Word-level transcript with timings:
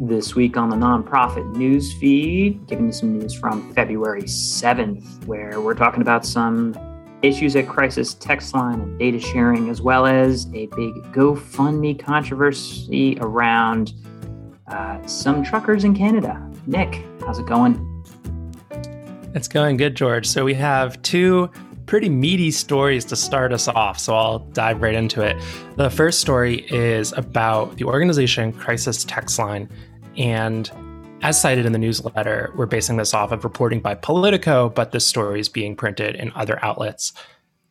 This 0.00 0.34
week 0.34 0.56
on 0.56 0.70
the 0.70 0.76
nonprofit 0.76 1.54
news 1.54 1.92
feed, 1.94 2.66
giving 2.66 2.86
you 2.86 2.92
some 2.92 3.16
news 3.16 3.32
from 3.32 3.72
February 3.74 4.24
7th, 4.24 5.24
where 5.26 5.60
we're 5.60 5.76
talking 5.76 6.02
about 6.02 6.26
some 6.26 6.76
issues 7.22 7.54
at 7.54 7.68
Crisis 7.68 8.14
Text 8.14 8.52
Line 8.54 8.80
and 8.80 8.98
data 8.98 9.20
sharing, 9.20 9.70
as 9.70 9.80
well 9.80 10.04
as 10.04 10.46
a 10.46 10.66
big 10.66 10.94
GoFundMe 11.12 11.96
controversy 11.96 13.16
around 13.20 13.92
uh, 14.66 15.00
some 15.06 15.44
truckers 15.44 15.84
in 15.84 15.94
Canada. 15.94 16.44
Nick, 16.66 17.04
how's 17.20 17.38
it 17.38 17.46
going? 17.46 18.04
It's 19.32 19.46
going 19.46 19.76
good, 19.76 19.94
George. 19.94 20.26
So 20.26 20.44
we 20.44 20.54
have 20.54 21.00
two 21.02 21.52
pretty 21.86 22.08
meaty 22.08 22.50
stories 22.50 23.04
to 23.06 23.16
start 23.16 23.52
us 23.52 23.68
off, 23.68 23.98
so 23.98 24.14
I'll 24.14 24.38
dive 24.38 24.82
right 24.82 24.94
into 24.94 25.22
it. 25.22 25.36
The 25.76 25.90
first 25.90 26.20
story 26.20 26.66
is 26.70 27.12
about 27.12 27.76
the 27.76 27.84
organization 27.84 28.52
Crisis 28.52 29.04
Text 29.04 29.38
Line. 29.38 29.68
And 30.16 30.70
as 31.22 31.40
cited 31.40 31.66
in 31.66 31.72
the 31.72 31.78
newsletter, 31.78 32.52
we're 32.56 32.66
basing 32.66 32.96
this 32.96 33.14
off 33.14 33.32
of 33.32 33.44
reporting 33.44 33.80
by 33.80 33.94
Politico, 33.94 34.68
but 34.68 34.92
this 34.92 35.06
story 35.06 35.40
is 35.40 35.48
being 35.48 35.76
printed 35.76 36.16
in 36.16 36.32
other 36.34 36.62
outlets. 36.64 37.12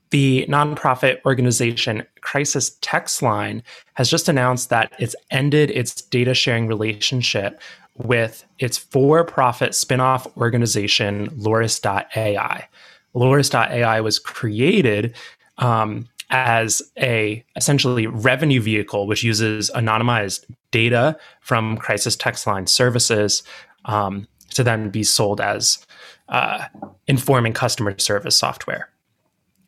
The 0.09 0.45
nonprofit 0.48 1.18
organization 1.26 2.05
Crisis 2.21 2.77
Text 2.82 3.21
Line 3.21 3.63
has 3.95 4.09
just 4.09 4.30
announced 4.30 4.70
that 4.70 4.93
it's 4.99 5.16
ended 5.32 5.71
its 5.71 6.02
data 6.02 6.35
sharing 6.35 6.68
relationship 6.68 7.59
with 7.95 8.45
its 8.59 8.77
for 8.77 9.23
profit 9.23 9.71
spinoff 9.71 10.35
organization, 10.38 11.30
Loris.ai. 11.35 12.68
Loris.ai 13.13 14.02
was 14.02 14.20
created 14.20 15.16
um, 15.58 16.08
as 16.30 16.81
a 16.98 17.44
essentially 17.55 18.08
revenue 18.08 18.59
vehicle, 18.59 19.08
which 19.08 19.23
uses 19.23 19.70
anonymized 19.71 20.45
data 20.71 21.18
from 21.41 21.77
crisis 21.77 22.16
text 22.16 22.48
line 22.48 22.68
services 22.68 23.43
um, 23.85 24.27
to 24.49 24.63
then 24.63 24.90
be 24.90 25.04
sold 25.04 25.40
as 25.41 25.85
uh, 26.29 26.65
informing 27.07 27.54
customer 27.54 27.98
service 27.99 28.35
software. 28.35 28.90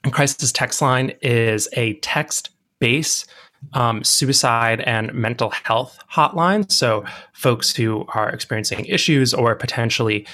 And 0.04 0.14
crisis 0.14 0.52
text 0.52 0.82
line 0.82 1.14
is 1.22 1.68
a 1.74 1.94
text 1.96 2.50
based 2.80 3.30
um, 3.74 4.04
suicide 4.04 4.82
and 4.82 5.14
mental 5.14 5.50
health 5.50 5.98
hotline. 6.12 6.72
So, 6.72 7.04
folks 7.34 7.76
who 7.76 8.06
are 8.14 8.30
experiencing 8.30 8.86
issues 8.86 9.34
or 9.34 9.56
potentially 9.56 10.28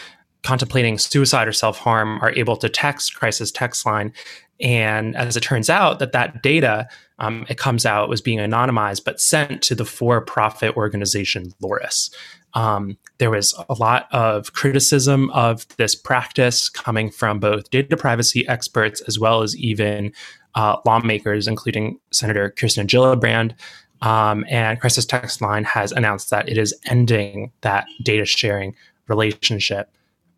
contemplating 0.44 0.98
suicide 0.98 1.48
or 1.48 1.54
self 1.54 1.78
harm 1.78 2.20
are 2.22 2.32
able 2.34 2.58
to 2.58 2.70
text 2.70 3.16
crisis 3.16 3.52
text 3.52 3.86
line. 3.86 4.14
And 4.60 5.16
as 5.16 5.36
it 5.36 5.42
turns 5.42 5.70
out, 5.70 6.00
that 6.00 6.12
that 6.12 6.44
data 6.44 6.88
um, 7.20 7.46
it 7.50 7.58
comes 7.58 7.86
out 7.86 8.10
was 8.10 8.22
being 8.22 8.40
anonymized 8.40 9.04
but 9.06 9.22
sent 9.22 9.62
to 9.64 9.76
the 9.76 9.86
for-profit 9.86 10.76
organization 10.76 11.54
Loris. 11.62 12.10
Um, 12.54 12.98
there 13.20 13.30
was 13.30 13.54
a 13.70 13.76
lot 13.76 14.08
of 14.12 14.54
criticism 14.54 15.30
of 15.30 15.66
this 15.78 15.96
practice 15.96 16.68
coming 16.68 17.10
from 17.10 17.40
both 17.40 17.70
data 17.70 17.96
privacy 17.96 18.46
experts 18.48 19.02
as 19.02 19.20
well 19.20 19.42
as 19.42 19.56
even 19.56 20.12
uh, 20.56 20.78
lawmakers, 20.86 21.48
including 21.48 22.00
Senator 22.12 22.50
Kirsten 22.50 22.88
Gillibrand. 22.88 23.54
Um, 24.02 24.44
and 24.50 24.80
Crisis 24.80 25.06
Text 25.06 25.42
Line 25.42 25.64
has 25.64 25.92
announced 25.92 26.32
that 26.32 26.50
it 26.50 26.58
is 26.58 26.74
ending 26.88 27.52
that 27.62 27.86
data 28.04 28.26
sharing 28.26 28.76
relationship. 29.08 29.92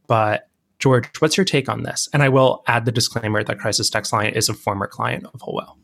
But 0.08 0.50
George, 0.80 1.08
what's 1.20 1.38
your 1.38 1.46
take 1.46 1.70
on 1.70 1.84
this? 1.84 2.10
And 2.14 2.22
I 2.22 2.30
will 2.30 2.64
add 2.68 2.86
the 2.86 2.92
disclaimer 2.92 3.44
that 3.44 3.60
Crisis 3.60 3.90
Text 3.90 4.12
Line 4.12 4.34
is 4.34 4.50
a 4.50 4.54
former 4.54 4.88
client 4.88 5.26
of 5.34 5.40
Whole 5.42 5.56
Whale. 5.56 5.78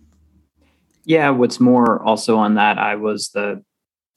Yeah, 1.06 1.30
what's 1.30 1.60
more, 1.60 2.04
also 2.04 2.38
on 2.38 2.56
that, 2.56 2.78
I 2.78 2.96
was 2.96 3.30
the 3.30 3.64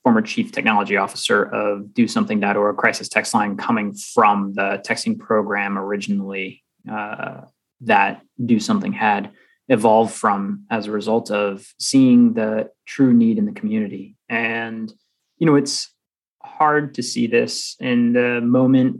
former 0.03 0.21
chief 0.21 0.51
technology 0.51 0.97
officer 0.97 1.43
of 1.43 1.93
Do 1.93 2.07
Something.org, 2.07 2.75
Crisis 2.77 3.07
Text 3.07 3.33
Line, 3.33 3.55
coming 3.55 3.93
from 3.93 4.53
the 4.53 4.83
texting 4.85 5.17
program 5.17 5.77
originally 5.77 6.61
uh, 6.91 7.41
that 7.81 8.21
Do 8.45 8.59
Something 8.59 8.91
had 8.91 9.31
evolved 9.69 10.13
from 10.13 10.65
as 10.69 10.87
a 10.87 10.91
result 10.91 11.31
of 11.31 11.65
seeing 11.79 12.33
the 12.33 12.69
true 12.85 13.13
need 13.13 13.37
in 13.37 13.45
the 13.45 13.53
community. 13.53 14.17
And, 14.27 14.91
you 15.37 15.47
know, 15.47 15.55
it's 15.55 15.89
hard 16.43 16.93
to 16.95 17.03
see 17.03 17.27
this 17.27 17.77
in 17.79 18.11
the 18.11 18.41
moment 18.41 18.97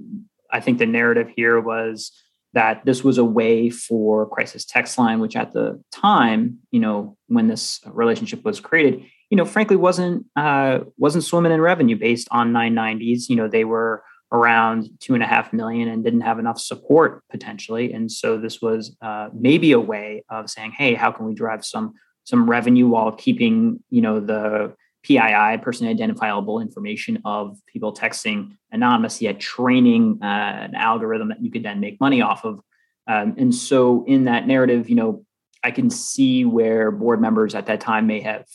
I 0.54 0.60
think 0.60 0.78
the 0.78 0.86
narrative 0.86 1.30
here 1.36 1.60
was 1.60 2.12
that 2.54 2.86
this 2.86 3.04
was 3.04 3.18
a 3.18 3.26
way 3.26 3.70
for 3.70 4.30
crisis 4.30 4.64
text 4.64 4.98
line 4.98 5.20
which 5.20 5.36
at 5.36 5.52
the 5.54 5.82
time 5.92 6.60
you 6.72 6.80
know 6.80 7.18
when 7.28 7.48
this 7.48 7.82
relationship 7.88 8.46
was 8.46 8.60
created 8.60 9.04
you 9.30 9.36
know 9.36 9.46
frankly 9.46 9.76
wasn't 9.76 10.26
uh, 10.36 10.80
wasn't 10.98 11.24
swimming 11.24 11.52
in 11.52 11.60
revenue 11.60 11.98
based 11.98 12.28
on 12.32 12.54
990s 12.54 13.28
you 13.28 13.36
know 13.36 13.48
they 13.48 13.66
were 13.66 14.04
around 14.34 14.90
two 15.00 15.14
and 15.14 15.22
a 15.22 15.28
half 15.28 15.54
million 15.54 15.88
and 15.88 16.04
didn't 16.04 16.22
have 16.22 16.40
enough 16.40 16.60
support 16.60 17.24
potentially. 17.30 17.94
And 17.94 18.12
so 18.12 18.38
this 18.38 18.62
was 18.62 18.98
uh, 19.00 19.30
maybe 19.32 19.72
a 19.72 19.80
way 19.80 20.26
of 20.30 20.50
saying 20.50 20.72
hey 20.72 20.96
how 20.96 21.12
can 21.12 21.26
we 21.26 21.36
drive 21.36 21.64
some 21.64 21.94
some 22.26 22.50
revenue 22.50 22.88
while 22.88 23.12
keeping 23.12 23.80
you 23.90 24.02
know 24.02 24.20
the 24.20 24.74
PII, 25.04 25.58
personally 25.62 25.92
identifiable 25.92 26.60
information 26.60 27.22
of 27.26 27.58
people 27.68 27.94
texting 27.94 28.58
anonymous, 28.72 29.22
yet 29.22 29.40
training 29.40 30.20
uh, 30.22 30.26
an 30.26 30.76
algorithm 30.76 31.30
that 31.30 31.44
you 31.44 31.52
could 31.52 31.64
then 31.64 31.80
make 31.80 32.00
money 32.00 32.22
off 32.22 32.46
of. 32.46 32.62
Um, 33.08 33.36
and 33.38 33.54
so, 33.54 34.06
in 34.06 34.26
that 34.26 34.48
narrative, 34.48 34.90
you 34.90 34.96
know, 34.96 35.26
I 35.64 35.72
can 35.72 35.90
see 35.90 36.46
where 36.46 36.90
board 36.90 37.22
members 37.22 37.54
at 37.54 37.66
that 37.66 37.82
time 37.82 38.08
may 38.08 38.22
have 38.22 38.46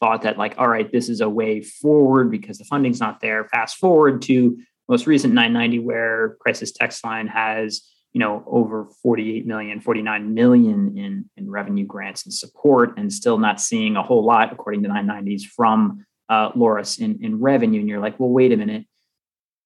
thought 0.00 0.22
that, 0.22 0.38
like, 0.38 0.54
all 0.58 0.68
right, 0.68 0.90
this 0.90 1.08
is 1.08 1.20
a 1.20 1.28
way 1.28 1.60
forward 1.60 2.30
because 2.30 2.58
the 2.58 2.64
funding's 2.64 3.00
not 3.00 3.20
there. 3.20 3.44
Fast 3.44 3.76
forward 3.76 4.22
to 4.22 4.56
most 4.88 5.06
recent 5.06 5.34
990, 5.34 5.80
where 5.80 6.36
Crisis 6.40 6.72
Text 6.72 7.04
Line 7.04 7.26
has 7.26 7.82
you 8.18 8.24
know 8.24 8.42
over 8.48 8.88
48 9.00 9.46
million 9.46 9.80
49 9.80 10.34
million 10.34 10.98
in 10.98 11.30
in 11.36 11.48
revenue 11.48 11.86
grants 11.86 12.24
and 12.24 12.34
support 12.34 12.98
and 12.98 13.12
still 13.12 13.38
not 13.38 13.60
seeing 13.60 13.94
a 13.94 14.02
whole 14.02 14.24
lot 14.24 14.52
according 14.52 14.82
to 14.82 14.88
990s 14.88 15.42
from 15.44 16.04
uh, 16.28 16.50
loris 16.56 16.98
in, 16.98 17.20
in 17.22 17.40
revenue. 17.40 17.78
And 17.78 17.88
you're 17.88 18.00
like 18.00 18.18
well 18.18 18.30
wait 18.30 18.50
a 18.50 18.56
minute. 18.56 18.86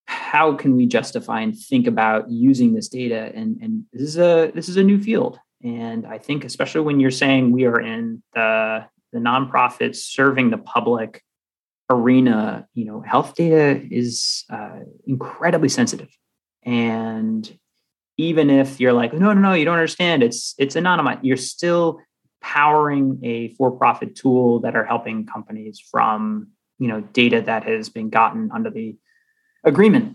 How 0.04 0.52
can 0.54 0.76
we 0.76 0.84
justify 0.84 1.40
and 1.40 1.58
think 1.58 1.86
about 1.86 2.30
using 2.30 2.74
this 2.74 2.88
data? 2.88 3.32
And 3.34 3.56
and 3.62 3.84
this 3.90 4.02
is 4.02 4.18
a 4.18 4.52
this 4.54 4.68
is 4.68 4.76
a 4.76 4.84
new 4.84 5.02
field. 5.02 5.38
And 5.64 6.06
i 6.06 6.18
think 6.18 6.44
especially 6.44 6.82
when 6.82 7.00
you're 7.00 7.10
saying 7.10 7.52
we 7.52 7.64
are 7.64 7.80
in 7.80 8.22
the 8.34 8.84
the 9.14 9.18
nonprofits 9.18 9.96
serving 9.96 10.50
the 10.50 10.58
public 10.58 11.22
arena 11.88 12.66
you 12.74 12.84
know 12.84 13.00
health 13.00 13.34
data 13.34 13.80
is 13.90 14.44
uh, 14.50 14.80
incredibly 15.06 15.70
sensitive. 15.70 16.10
And 16.64 17.50
even 18.22 18.50
if 18.50 18.78
you're 18.78 18.92
like, 18.92 19.12
no, 19.12 19.32
no, 19.32 19.40
no, 19.40 19.52
you 19.52 19.64
don't 19.64 19.74
understand. 19.74 20.22
It's 20.22 20.54
it's 20.56 20.76
anonymous. 20.76 21.18
You're 21.22 21.36
still 21.36 22.00
powering 22.40 23.18
a 23.22 23.48
for-profit 23.54 24.14
tool 24.14 24.60
that 24.60 24.76
are 24.76 24.84
helping 24.84 25.26
companies 25.26 25.80
from 25.90 26.48
you 26.78 26.86
know 26.88 27.00
data 27.00 27.42
that 27.42 27.64
has 27.64 27.88
been 27.88 28.10
gotten 28.10 28.50
under 28.54 28.70
the 28.70 28.96
agreement, 29.64 30.14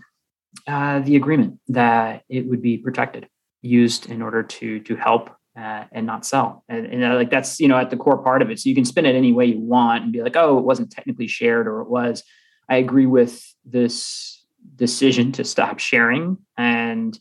uh, 0.66 1.00
the 1.00 1.16
agreement 1.16 1.60
that 1.68 2.22
it 2.30 2.48
would 2.48 2.62
be 2.62 2.78
protected, 2.78 3.28
used 3.60 4.10
in 4.10 4.22
order 4.22 4.42
to 4.42 4.80
to 4.80 4.96
help 4.96 5.30
uh, 5.54 5.84
and 5.92 6.06
not 6.06 6.24
sell. 6.24 6.64
And, 6.66 6.86
and 6.86 7.04
uh, 7.04 7.14
like 7.14 7.30
that's 7.30 7.60
you 7.60 7.68
know 7.68 7.76
at 7.76 7.90
the 7.90 7.98
core 7.98 8.22
part 8.22 8.40
of 8.40 8.50
it. 8.50 8.58
So 8.58 8.70
you 8.70 8.74
can 8.74 8.86
spin 8.86 9.04
it 9.04 9.16
any 9.16 9.32
way 9.32 9.44
you 9.44 9.60
want 9.60 10.04
and 10.04 10.12
be 10.12 10.22
like, 10.22 10.36
oh, 10.36 10.56
it 10.56 10.64
wasn't 10.64 10.90
technically 10.90 11.26
shared 11.26 11.66
or 11.66 11.82
it 11.82 11.90
was. 11.90 12.24
I 12.70 12.76
agree 12.76 13.06
with 13.06 13.42
this 13.66 14.46
decision 14.76 15.32
to 15.32 15.44
stop 15.44 15.78
sharing 15.78 16.38
and 16.56 17.18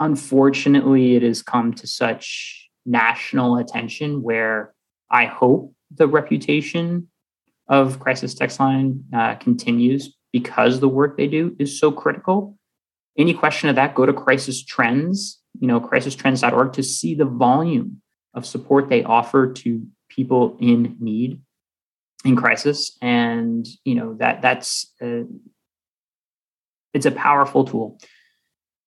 unfortunately, 0.00 1.14
it 1.14 1.22
has 1.22 1.42
come 1.42 1.74
to 1.74 1.86
such 1.86 2.68
national 2.86 3.56
attention 3.58 4.22
where 4.22 4.74
I 5.10 5.26
hope 5.26 5.74
the 5.94 6.08
reputation 6.08 7.08
of 7.68 8.00
Crisis 8.00 8.34
Text 8.34 8.58
Line 8.58 9.04
uh, 9.14 9.34
continues 9.36 10.16
because 10.32 10.80
the 10.80 10.88
work 10.88 11.16
they 11.16 11.28
do 11.28 11.54
is 11.58 11.78
so 11.78 11.92
critical. 11.92 12.56
Any 13.18 13.34
question 13.34 13.68
of 13.68 13.76
that, 13.76 13.94
go 13.94 14.06
to 14.06 14.12
Crisis 14.12 14.64
Trends, 14.64 15.40
you 15.60 15.68
know, 15.68 15.80
crisistrends.org 15.80 16.72
to 16.72 16.82
see 16.82 17.14
the 17.14 17.24
volume 17.24 18.00
of 18.34 18.46
support 18.46 18.88
they 18.88 19.04
offer 19.04 19.52
to 19.52 19.82
people 20.08 20.56
in 20.60 20.96
need 21.00 21.40
in 22.24 22.36
crisis. 22.36 22.96
And, 23.02 23.66
you 23.84 23.94
know, 23.94 24.14
that 24.14 24.42
that's, 24.42 24.92
a, 25.02 25.24
it's 26.94 27.06
a 27.06 27.10
powerful 27.10 27.64
tool 27.64 27.98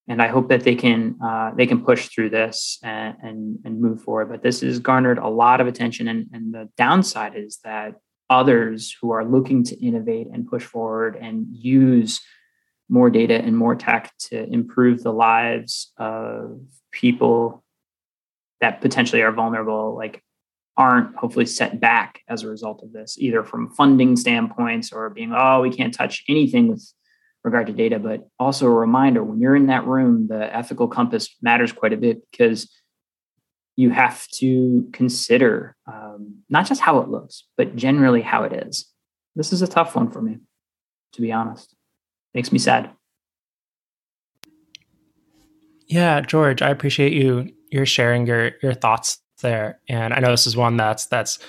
and 0.08 0.22
I 0.22 0.28
hope 0.28 0.50
that 0.50 0.64
they 0.64 0.76
can 0.76 1.18
uh, 1.24 1.52
they 1.56 1.66
can 1.66 1.84
push 1.84 2.10
through 2.10 2.30
this 2.30 2.80
and, 2.84 3.16
and, 3.22 3.60
and 3.64 3.82
move 3.82 4.02
forward. 4.02 4.30
But 4.30 4.44
this 4.44 4.62
has 4.62 4.80
garnered 4.80 5.18
a 5.18 5.30
lot 5.30 5.62
of 5.62 5.68
attention, 5.68 6.08
and, 6.08 6.28
and 6.34 6.54
the 6.54 6.70
downside 6.78 7.36
is 7.36 7.60
that 7.64 7.96
others 8.30 8.96
who 9.02 9.12
are 9.12 9.26
looking 9.26 9.64
to 9.64 9.86
innovate 9.86 10.28
and 10.32 10.48
push 10.48 10.64
forward 10.64 11.16
and 11.16 11.46
use 11.52 12.22
more 12.90 13.10
data 13.10 13.36
and 13.36 13.58
more 13.58 13.76
tech 13.76 14.12
to 14.20 14.44
improve 14.52 15.04
the 15.04 15.14
lives 15.14 15.92
of 15.98 16.60
people 16.92 17.64
that 18.62 18.82
potentially 18.82 19.22
are 19.22 19.32
vulnerable, 19.32 19.96
like 19.96 20.24
aren't 20.78 21.16
hopefully 21.16 21.46
set 21.46 21.80
back 21.80 22.22
as 22.28 22.44
a 22.44 22.48
result 22.48 22.82
of 22.84 22.92
this, 22.92 23.18
either 23.20 23.44
from 23.44 23.70
funding 23.70 24.16
standpoints 24.16 24.92
or 24.92 25.10
being, 25.10 25.34
oh, 25.36 25.62
we 25.62 25.70
can't 25.70 25.94
touch 25.94 26.24
anything 26.28 26.68
with 26.68 26.94
regard 27.44 27.68
to 27.68 27.74
data, 27.74 28.00
but 28.00 28.28
also 28.40 28.68
a 28.68 28.74
reminder 28.74 29.24
when 29.24 29.40
you're 29.40 29.56
in 29.56 29.68
that 29.68 29.86
room, 29.86 30.28
the 30.28 30.56
ethical 30.56 30.88
compass 30.88 31.36
matters 31.42 31.72
quite 31.72 31.94
a 31.94 31.98
bit 31.98 32.22
because 32.32 32.72
you 33.76 33.90
have 33.90 34.28
to 34.28 34.88
consider 34.94 35.76
um, 35.92 36.44
not 36.50 36.66
just 36.66 36.82
how 36.82 37.00
it 37.00 37.10
looks, 37.10 37.46
but 37.58 37.76
generally 37.76 38.22
how 38.22 38.44
it 38.44 38.54
is. 38.54 38.90
This 39.36 39.52
is 39.52 39.62
a 39.62 39.68
tough 39.68 39.96
one 39.96 40.12
for 40.12 40.22
me, 40.22 40.38
to 41.14 41.22
be 41.22 41.32
honest. 41.32 41.76
Makes 42.34 42.52
me 42.52 42.60
sad. 42.60 42.92
Yeah, 45.88 46.22
George, 46.22 46.62
I 46.62 46.70
appreciate 46.70 47.14
you 47.14 47.52
you're 47.70 47.86
sharing 47.86 48.28
your 48.28 48.52
your 48.62 48.74
thoughts 48.74 49.18
there, 49.42 49.80
and 49.90 50.14
I 50.14 50.20
know 50.20 50.32
this 50.32 50.48
is 50.48 50.56
one 50.56 50.78
that's 50.78 51.08
that's 51.08 51.40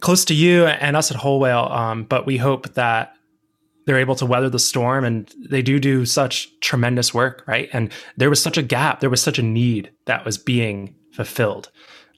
close 0.00 0.24
to 0.26 0.34
you 0.34 0.66
and 0.66 0.96
us 0.96 1.10
at 1.10 1.16
Whole 1.16 1.40
Whale. 1.40 1.68
Um, 1.70 2.04
but 2.04 2.26
we 2.26 2.36
hope 2.36 2.74
that 2.74 3.14
they're 3.84 3.98
able 3.98 4.14
to 4.16 4.26
weather 4.26 4.48
the 4.48 4.58
storm, 4.58 5.04
and 5.04 5.32
they 5.48 5.62
do 5.62 5.78
do 5.78 6.06
such 6.06 6.48
tremendous 6.60 7.12
work, 7.12 7.44
right? 7.46 7.68
And 7.72 7.92
there 8.16 8.30
was 8.30 8.42
such 8.42 8.56
a 8.56 8.62
gap, 8.62 9.00
there 9.00 9.10
was 9.10 9.22
such 9.22 9.38
a 9.38 9.42
need 9.42 9.90
that 10.06 10.24
was 10.24 10.38
being 10.38 10.94
fulfilled. 11.12 11.70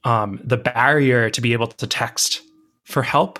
Um, 0.04 0.40
the 0.44 0.56
barrier 0.56 1.30
to 1.30 1.40
be 1.40 1.52
able 1.52 1.68
to 1.68 1.86
text 1.86 2.42
for 2.84 3.02
help 3.02 3.38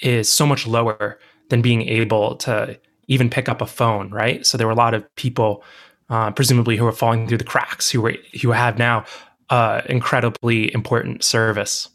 is 0.00 0.30
so 0.30 0.46
much 0.46 0.66
lower 0.66 1.18
than 1.50 1.62
being 1.62 1.82
able 1.82 2.36
to 2.36 2.78
even 3.08 3.30
pick 3.30 3.48
up 3.48 3.60
a 3.60 3.66
phone, 3.66 4.10
right? 4.10 4.46
So 4.46 4.56
there 4.56 4.66
were 4.66 4.72
a 4.72 4.76
lot 4.76 4.94
of 4.94 5.14
people, 5.16 5.64
uh, 6.08 6.30
presumably, 6.30 6.76
who 6.76 6.86
are 6.86 6.92
falling 6.92 7.26
through 7.26 7.38
the 7.38 7.44
cracks, 7.44 7.90
who 7.90 8.00
were 8.02 8.16
who 8.42 8.52
have 8.52 8.78
now 8.78 9.04
uh, 9.50 9.82
incredibly 9.86 10.72
important 10.72 11.24
service 11.24 11.88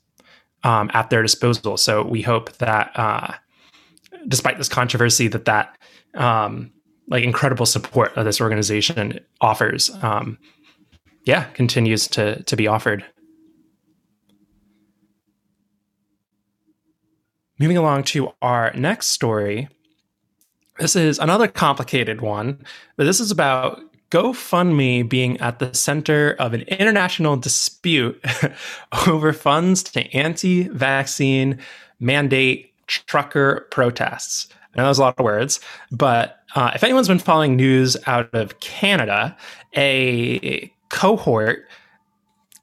um, 0.63 0.89
at 0.93 1.09
their 1.09 1.21
disposal. 1.21 1.77
So 1.77 2.03
we 2.03 2.21
hope 2.21 2.53
that, 2.53 2.91
uh, 2.95 3.33
despite 4.27 4.57
this 4.57 4.69
controversy, 4.69 5.27
that 5.27 5.45
that 5.45 5.77
um, 6.13 6.71
like 7.07 7.23
incredible 7.23 7.65
support 7.65 8.15
that 8.15 8.23
this 8.23 8.41
organization 8.41 9.19
offers, 9.41 9.89
um, 10.01 10.37
yeah, 11.25 11.45
continues 11.53 12.07
to 12.09 12.41
to 12.43 12.55
be 12.55 12.67
offered. 12.67 13.05
Moving 17.59 17.77
along 17.77 18.03
to 18.05 18.33
our 18.41 18.73
next 18.73 19.07
story. 19.07 19.69
This 20.79 20.95
is 20.95 21.19
another 21.19 21.47
complicated 21.47 22.19
one, 22.19 22.65
but 22.97 23.03
this 23.03 23.19
is 23.19 23.29
about 23.29 23.79
GoFundMe 24.09 25.07
being 25.07 25.39
at 25.39 25.59
the 25.59 25.73
center 25.73 26.33
of 26.39 26.53
an 26.53 26.61
international 26.61 27.35
dispute 27.35 28.23
over 29.07 29.33
funds 29.33 29.81
to 29.83 30.01
anti 30.15 30.67
vaccine 30.67 31.59
mandate 31.99 32.72
trucker 33.07 33.67
protests. 33.71 34.47
I 34.73 34.79
know 34.79 34.85
there's 34.85 34.97
a 34.97 35.01
lot 35.01 35.19
of 35.19 35.23
words, 35.23 35.59
but 35.91 36.39
uh, 36.55 36.71
if 36.73 36.83
anyone's 36.83 37.07
been 37.07 37.19
following 37.19 37.55
news 37.55 37.97
out 38.07 38.33
of 38.33 38.59
Canada, 38.59 39.35
a 39.75 40.71
cohort, 40.89 41.67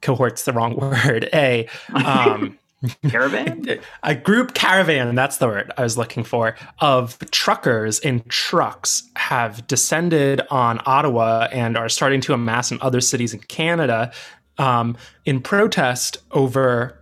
cohort's 0.01 0.45
the 0.45 0.53
wrong 0.53 0.77
word, 0.77 1.29
a 1.33 1.69
um, 1.95 2.59
caravan 3.09 3.79
a 4.03 4.15
group 4.15 4.55
caravan 4.55 5.15
that's 5.15 5.37
the 5.37 5.47
word 5.47 5.71
i 5.77 5.83
was 5.83 5.99
looking 5.99 6.25
for 6.25 6.57
of 6.79 7.19
truckers 7.31 7.99
in 7.99 8.21
trucks 8.29 9.03
have 9.17 9.67
descended 9.67 10.41
on 10.51 10.81
ottawa 10.87 11.47
and 11.53 11.77
are 11.77 11.91
starting 11.91 12.21
to 12.21 12.33
amass 12.33 12.71
in 12.73 12.79
other 12.81 13.01
cities 13.01 13.35
in 13.35 13.41
canada 13.41 14.11
um, 14.59 14.97
in 15.25 15.41
protest 15.41 16.19
over 16.33 17.00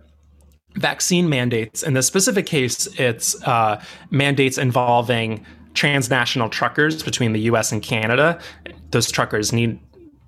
vaccine 0.75 1.29
mandates 1.29 1.83
in 1.83 1.93
the 1.93 2.03
specific 2.03 2.45
case 2.45 2.87
it's 2.99 3.41
uh, 3.43 3.81
mandates 4.11 4.57
involving 4.57 5.45
transnational 5.73 6.49
truckers 6.49 7.03
between 7.03 7.33
the 7.33 7.41
us 7.41 7.71
and 7.71 7.81
canada 7.81 8.39
those 8.91 9.11
truckers 9.11 9.51
need 9.51 9.79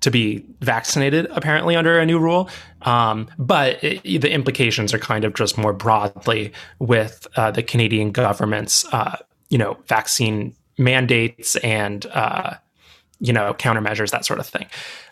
to 0.02 0.10
be 0.10 0.44
vaccinated, 0.60 1.28
apparently, 1.30 1.76
under 1.76 1.98
a 1.98 2.04
new 2.04 2.18
rule. 2.18 2.50
Um, 2.82 3.28
but 3.38 3.82
it, 3.82 4.20
the 4.20 4.30
implications 4.30 4.92
are 4.92 4.98
kind 4.98 5.24
of 5.24 5.34
just 5.34 5.56
more 5.56 5.72
broadly 5.72 6.52
with 6.80 7.26
uh, 7.36 7.52
the 7.52 7.62
Canadian 7.62 8.10
government's, 8.10 8.84
uh, 8.92 9.16
you 9.48 9.58
know, 9.58 9.78
vaccine 9.86 10.54
mandates 10.76 11.56
and, 11.56 12.04
uh, 12.06 12.54
you 13.20 13.32
know, 13.32 13.54
countermeasures, 13.54 14.10
that 14.10 14.24
sort 14.24 14.40
of 14.40 14.46
thing. 14.46 14.66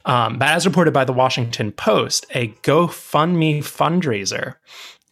Um, 0.04 0.38
but 0.38 0.48
as 0.48 0.66
reported 0.66 0.92
by 0.92 1.04
the 1.04 1.12
Washington 1.12 1.70
Post, 1.70 2.26
a 2.34 2.48
GoFundMe 2.62 3.58
fundraiser 3.58 4.56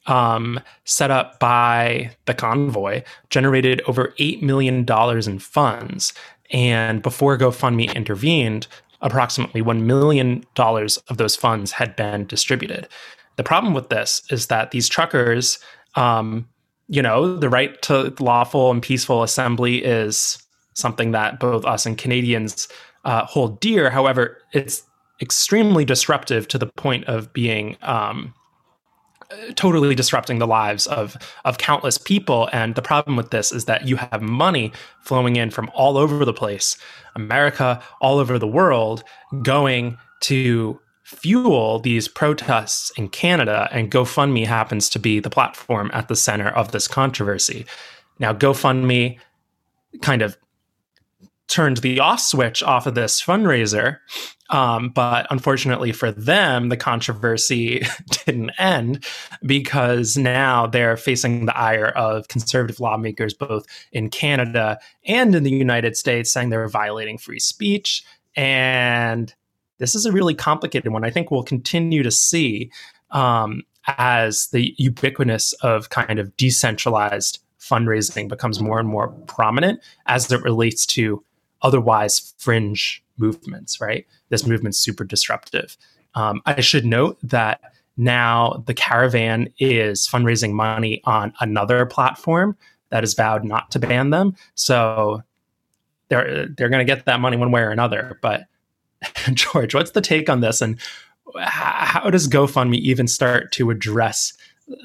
um, 0.09 0.61
set 0.85 1.11
up 1.11 1.39
by 1.39 2.11
the 2.25 2.35
convoy 2.35 3.03
generated 3.31 3.83
over 3.87 4.15
$8 4.19 4.43
million 4.43 4.87
in 4.89 5.39
funds. 5.39 6.13
And 6.51 7.03
before 7.03 7.37
GoFundMe 7.37 7.95
intervened, 7.95 8.67
approximately 9.01 9.63
$1 9.63 9.83
million 9.83 10.45
of 10.57 11.17
those 11.17 11.37
funds 11.37 11.73
had 11.73 11.95
been 11.95 12.27
distributed. 12.27 12.89
The 13.37 13.45
problem 13.45 13.75
with 13.75 13.91
this 13.91 14.23
is 14.31 14.49
that 14.49 14.73
these 14.73 14.89
truckers, 14.89 15.59
um, 15.95 16.49
you 16.89 17.03
know, 17.03 17.37
the 17.37 17.51
right 17.51 17.81
to 17.83 18.15
lawful 18.19 18.71
and 18.71 18.83
peaceful 18.83 19.23
assembly 19.23 19.85
is 19.85 20.43
something 20.75 21.13
that 21.13 21.39
both 21.39 21.65
us 21.65 21.87
and 21.87 21.99
Canadians 21.99 22.67
uh, 23.05 23.25
hold 23.27 23.61
dear. 23.61 23.91
However, 23.91 24.39
it's 24.53 24.83
extremely 25.21 25.85
disruptive 25.85 26.49
to 26.49 26.59
the 26.59 26.67
point 26.67 27.05
of 27.05 27.33
being 27.33 27.77
um, 27.83 28.35
totally 29.55 29.95
disrupting 29.95 30.39
the 30.39 30.47
lives 30.47 30.87
of 30.87 31.17
of 31.45 31.59
countless 31.59 31.99
people. 31.99 32.49
And 32.53 32.75
the 32.75 32.83
problem 32.83 33.17
with 33.17 33.31
this 33.31 33.53
is 33.53 33.67
that 33.67 33.87
you 33.87 33.97
have 33.97 34.23
money 34.23 34.73
flowing 35.01 35.37
in 35.37 35.51
from 35.51 35.71
all 35.75 35.99
over 35.99 36.25
the 36.25 36.33
place 36.33 36.77
america 37.15 37.83
all 38.01 38.19
over 38.19 38.39
the 38.39 38.47
world 38.47 39.03
going 39.43 39.99
to 40.21 40.81
fuel 41.05 41.79
these 41.81 42.07
protests 42.07 42.91
in 42.97 43.09
canada. 43.09 43.69
And 43.73 43.91
gofundme 43.91 44.47
happens 44.47 44.91
to 44.91 44.99
be 44.99 45.21
the 45.21 45.31
platform 45.31 45.91
at 45.95 46.09
the 46.09 46.17
center 46.17 46.49
of 46.49 46.73
this 46.73 46.87
controversy. 46.87 47.67
Now 48.19 48.35
gofundme 48.35 49.19
kind 50.03 50.23
of 50.23 50.37
turned 51.49 51.79
the 51.79 51.99
off 51.99 52.21
switch 52.21 52.63
off 52.63 52.87
of 52.87 52.95
this 52.95 53.21
fundraiser. 53.23 53.99
Um, 54.51 54.91
but 54.91 55.27
unfortunately 55.31 55.93
for 55.93 56.11
them, 56.11 56.69
the 56.69 56.77
controversy 56.77 57.83
didn't 58.27 58.51
end 58.59 59.05
because 59.45 60.17
now 60.17 60.67
they're 60.67 60.97
facing 60.97 61.47
the 61.47 61.57
ire 61.57 61.89
of 61.89 62.29
conservative 62.29 62.81
lawmakers 62.81 63.35
both 63.35 63.67
in 63.93 64.09
Canada 64.09 64.79
and 65.07 65.35
in 65.35 65.43
the 65.43 65.51
United 65.51 65.97
States 65.97 66.31
saying 66.31 66.51
they're 66.51 66.69
violating 66.69 67.19
free 67.19 67.41
speech. 67.41 68.05
And 68.37 69.35
this 69.79 69.95
is 69.95 70.07
a 70.07 70.13
really 70.13 70.35
complicated 70.35 70.93
one. 70.93 71.05
I 71.05 71.11
think 71.11 71.31
we'll 71.31 71.43
continue 71.43 72.03
to 72.03 72.11
see 72.11 72.71
um, 73.11 73.63
as 73.87 74.49
the 74.49 74.75
ubiquitous 74.79 75.53
of 75.55 75.91
kind 75.91 76.19
of 76.19 76.37
decentralized 76.37 77.41
fundraising 77.59 78.29
becomes 78.29 78.61
more 78.61 78.79
and 78.79 78.89
more 78.89 79.09
prominent 79.27 79.81
as 80.07 80.31
it 80.31 80.43
relates 80.43 80.87
to 80.87 81.23
otherwise 81.63 82.35
fringe 82.39 83.03
movements, 83.17 83.81
right? 83.81 84.07
This 84.29 84.47
movement's 84.47 84.79
super 84.79 85.05
disruptive. 85.05 85.77
Um, 86.15 86.41
I 86.47 86.61
should 86.61 86.85
note 86.85 87.19
that 87.23 87.61
now 87.97 88.63
the 88.67 88.75
caravan 88.75 89.53
is 89.59 90.07
fundraising 90.07 90.53
money 90.53 91.01
on 91.05 91.33
another 91.41 91.85
platform 91.87 92.57
that 92.91 93.03
has 93.03 93.15
vowed 93.15 93.45
not 93.45 93.71
to 93.73 93.79
ban 93.79 94.11
them. 94.11 94.35
So 94.55 95.23
they're 96.09 96.49
they're 96.49 96.69
going 96.69 96.87
to 96.87 96.91
get 96.91 97.05
that 97.05 97.21
money 97.21 97.37
one 97.37 97.51
way 97.51 97.61
or 97.61 97.71
another. 97.71 98.19
But 98.23 98.45
George, 99.35 99.75
what's 99.75 99.91
the 99.91 100.01
take 100.01 100.29
on 100.29 100.41
this, 100.41 100.63
and 100.63 100.79
how 101.41 102.09
does 102.11 102.29
GoFundMe 102.29 102.79
even 102.79 103.07
start 103.07 103.53
to 103.53 103.71
address 103.71 104.33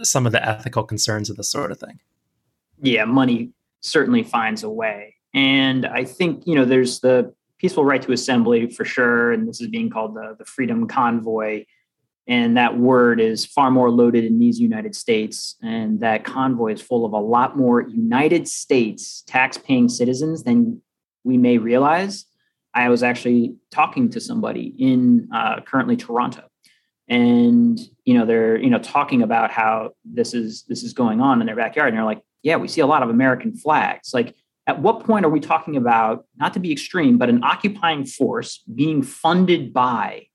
some 0.01 0.25
of 0.25 0.31
the 0.31 0.45
ethical 0.45 0.83
concerns 0.83 1.29
of 1.29 1.37
this 1.37 1.49
sort 1.49 1.71
of 1.71 1.79
thing? 1.79 1.99
Yeah, 2.81 3.05
money 3.05 3.51
certainly 3.81 4.23
finds 4.23 4.63
a 4.63 4.69
way. 4.69 5.15
And 5.33 5.85
I 5.85 6.03
think, 6.03 6.43
you 6.45 6.55
know, 6.55 6.65
there's 6.65 6.99
the 6.99 7.33
peaceful 7.57 7.85
right 7.85 8.01
to 8.01 8.11
assembly 8.11 8.69
for 8.69 8.85
sure. 8.85 9.31
And 9.31 9.47
this 9.47 9.61
is 9.61 9.67
being 9.67 9.89
called 9.89 10.15
the, 10.15 10.35
the 10.37 10.45
Freedom 10.45 10.87
Convoy. 10.87 11.65
And 12.27 12.55
that 12.57 12.77
word 12.77 13.19
is 13.19 13.45
far 13.45 13.71
more 13.71 13.89
loaded 13.89 14.23
in 14.23 14.39
these 14.39 14.59
United 14.59 14.95
States. 14.95 15.55
And 15.61 15.99
that 15.99 16.23
convoy 16.23 16.73
is 16.73 16.81
full 16.81 17.05
of 17.05 17.13
a 17.13 17.19
lot 17.19 17.57
more 17.57 17.81
United 17.81 18.47
States 18.47 19.23
tax 19.27 19.57
paying 19.57 19.89
citizens 19.89 20.43
than 20.43 20.81
we 21.23 21.37
may 21.37 21.57
realize. 21.57 22.25
I 22.73 22.89
was 22.89 23.03
actually 23.03 23.55
talking 23.71 24.09
to 24.09 24.19
somebody 24.19 24.73
in 24.77 25.29
uh, 25.33 25.61
currently 25.61 25.95
Toronto, 25.95 26.43
and 27.07 27.79
you 28.03 28.15
know 28.15 28.25
they're 28.25 28.57
you 28.57 28.69
know 28.69 28.79
talking 28.79 29.21
about 29.21 29.51
how 29.51 29.91
this 30.03 30.33
is 30.33 30.63
this 30.67 30.83
is 30.83 30.93
going 30.93 31.21
on 31.21 31.39
in 31.39 31.45
their 31.45 31.55
backyard, 31.55 31.89
and 31.89 31.97
they're 31.97 32.05
like, 32.05 32.23
yeah, 32.41 32.55
we 32.55 32.67
see 32.67 32.81
a 32.81 32.87
lot 32.87 33.03
of 33.03 33.09
American 33.09 33.55
flags. 33.55 34.13
Like 34.13 34.35
at 34.65 34.81
what 34.81 35.01
point 35.01 35.25
are 35.25 35.29
we 35.29 35.39
talking 35.39 35.75
about, 35.75 36.25
not 36.37 36.53
to 36.53 36.59
be 36.59 36.71
extreme, 36.71 37.17
but 37.17 37.29
an 37.29 37.43
occupying 37.43 38.05
force 38.05 38.63
being 38.73 39.01
funded 39.01 39.73
by 39.73 40.27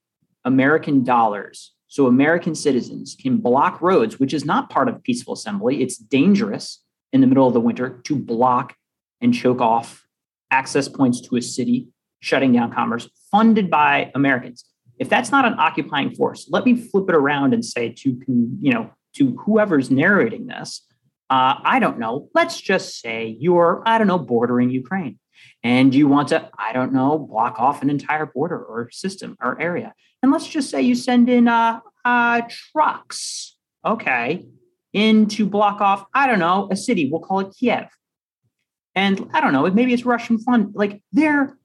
American 0.44 1.02
dollars 1.02 1.72
so 1.88 2.06
American 2.06 2.54
citizens 2.54 3.16
can 3.18 3.38
block 3.38 3.80
roads, 3.80 4.20
which 4.20 4.34
is 4.34 4.44
not 4.44 4.68
part 4.68 4.88
of 4.88 5.02
peaceful 5.02 5.32
assembly. 5.32 5.82
It's 5.82 5.96
dangerous 5.96 6.84
in 7.12 7.22
the 7.22 7.26
middle 7.26 7.46
of 7.46 7.54
the 7.54 7.60
winter 7.60 8.00
to 8.04 8.14
block 8.14 8.76
and 9.22 9.34
choke 9.34 9.62
off 9.62 10.06
access 10.50 10.86
points 10.86 11.20
to 11.22 11.36
a 11.36 11.42
city, 11.42 11.88
shutting 12.20 12.52
down 12.52 12.72
commerce, 12.72 13.08
funded 13.32 13.70
by 13.70 14.10
Americans. 14.14 14.64
If 14.98 15.08
that's 15.08 15.30
not 15.30 15.46
an 15.46 15.54
occupying 15.58 16.14
force, 16.14 16.46
let 16.50 16.66
me 16.66 16.76
flip 16.76 17.08
it 17.08 17.14
around 17.14 17.54
and 17.54 17.64
say 17.64 17.88
to 17.90 18.20
you 18.28 18.72
know 18.72 18.90
to 19.14 19.36
whoever's 19.38 19.90
narrating 19.90 20.46
this, 20.46 20.86
uh, 21.30 21.54
I 21.62 21.78
don't 21.78 21.98
know. 21.98 22.28
Let's 22.34 22.60
just 22.60 23.00
say 23.00 23.36
you're 23.38 23.82
I 23.86 23.98
don't 23.98 24.06
know 24.06 24.18
bordering 24.18 24.70
Ukraine, 24.70 25.18
and 25.62 25.94
you 25.94 26.08
want 26.08 26.28
to 26.28 26.50
I 26.58 26.72
don't 26.72 26.92
know 26.92 27.18
block 27.18 27.58
off 27.58 27.82
an 27.82 27.90
entire 27.90 28.26
border 28.26 28.62
or 28.62 28.90
system 28.90 29.36
or 29.42 29.60
area, 29.60 29.94
and 30.22 30.32
let's 30.32 30.46
just 30.46 30.70
say 30.70 30.82
you 30.82 30.94
send 30.94 31.28
in 31.28 31.48
uh, 31.48 31.80
uh, 32.04 32.42
trucks, 32.72 33.56
okay, 33.84 34.46
in 34.92 35.26
to 35.28 35.46
block 35.46 35.80
off 35.80 36.06
I 36.14 36.26
don't 36.26 36.38
know 36.38 36.68
a 36.70 36.76
city. 36.76 37.08
We'll 37.10 37.20
call 37.20 37.40
it 37.40 37.54
Kiev 37.58 37.88
and 38.98 39.30
I 39.32 39.40
don't 39.40 39.52
know, 39.52 39.70
maybe 39.70 39.94
it's 39.94 40.04
Russian 40.04 40.38
fun. 40.38 40.72
Like 40.74 41.02
there 41.12 41.56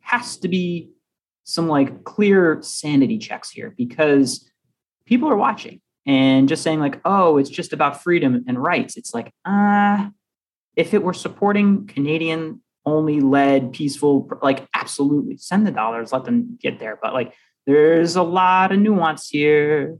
has 0.00 0.38
to 0.38 0.48
be 0.48 0.90
some 1.44 1.68
like 1.68 2.04
clear 2.04 2.60
sanity 2.62 3.18
checks 3.18 3.50
here 3.50 3.74
because 3.76 4.50
people 5.04 5.28
are 5.28 5.36
watching 5.36 5.82
and 6.06 6.48
just 6.48 6.62
saying 6.62 6.80
like, 6.80 7.00
oh, 7.04 7.38
it's 7.38 7.50
just 7.50 7.72
about 7.72 8.02
freedom 8.02 8.44
and 8.46 8.62
rights. 8.62 8.96
It's 8.96 9.14
like, 9.14 9.32
ah, 9.44 10.06
uh, 10.06 10.10
if 10.76 10.94
it 10.94 11.02
were 11.02 11.12
supporting 11.12 11.86
Canadian 11.86 12.60
only 12.84 13.20
led 13.20 13.72
peaceful, 13.72 14.28
like 14.42 14.66
absolutely 14.74 15.36
send 15.36 15.66
the 15.66 15.70
dollars, 15.70 16.12
let 16.12 16.24
them 16.24 16.58
get 16.60 16.78
there. 16.78 16.98
But 17.00 17.12
like, 17.12 17.34
there's 17.66 18.16
a 18.16 18.22
lot 18.22 18.72
of 18.72 18.80
nuance 18.80 19.28
here. 19.28 19.98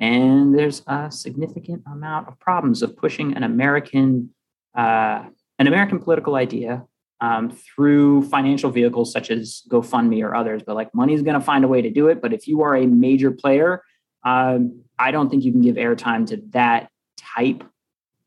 And 0.00 0.56
there's 0.56 0.82
a 0.86 1.10
significant 1.10 1.82
amount 1.90 2.28
of 2.28 2.38
problems 2.38 2.82
of 2.82 2.96
pushing 2.96 3.34
an 3.34 3.42
American 3.42 4.30
uh, 4.76 5.24
an 5.58 5.66
American 5.66 5.98
political 5.98 6.36
idea 6.36 6.84
um, 7.20 7.50
through 7.50 8.22
financial 8.28 8.70
vehicles 8.70 9.12
such 9.12 9.28
as 9.30 9.62
GoFundMe 9.68 10.22
or 10.22 10.36
others. 10.36 10.62
But 10.64 10.76
like 10.76 10.94
money's 10.94 11.22
going 11.22 11.38
to 11.38 11.44
find 11.44 11.64
a 11.64 11.68
way 11.68 11.82
to 11.82 11.90
do 11.90 12.06
it. 12.06 12.22
But 12.22 12.32
if 12.32 12.46
you 12.46 12.62
are 12.62 12.76
a 12.76 12.86
major 12.86 13.32
player, 13.32 13.82
um, 14.24 14.82
I 14.98 15.10
don't 15.10 15.30
think 15.30 15.44
you 15.44 15.52
can 15.52 15.62
give 15.62 15.76
airtime 15.76 16.26
to 16.28 16.42
that 16.50 16.90
type 17.16 17.64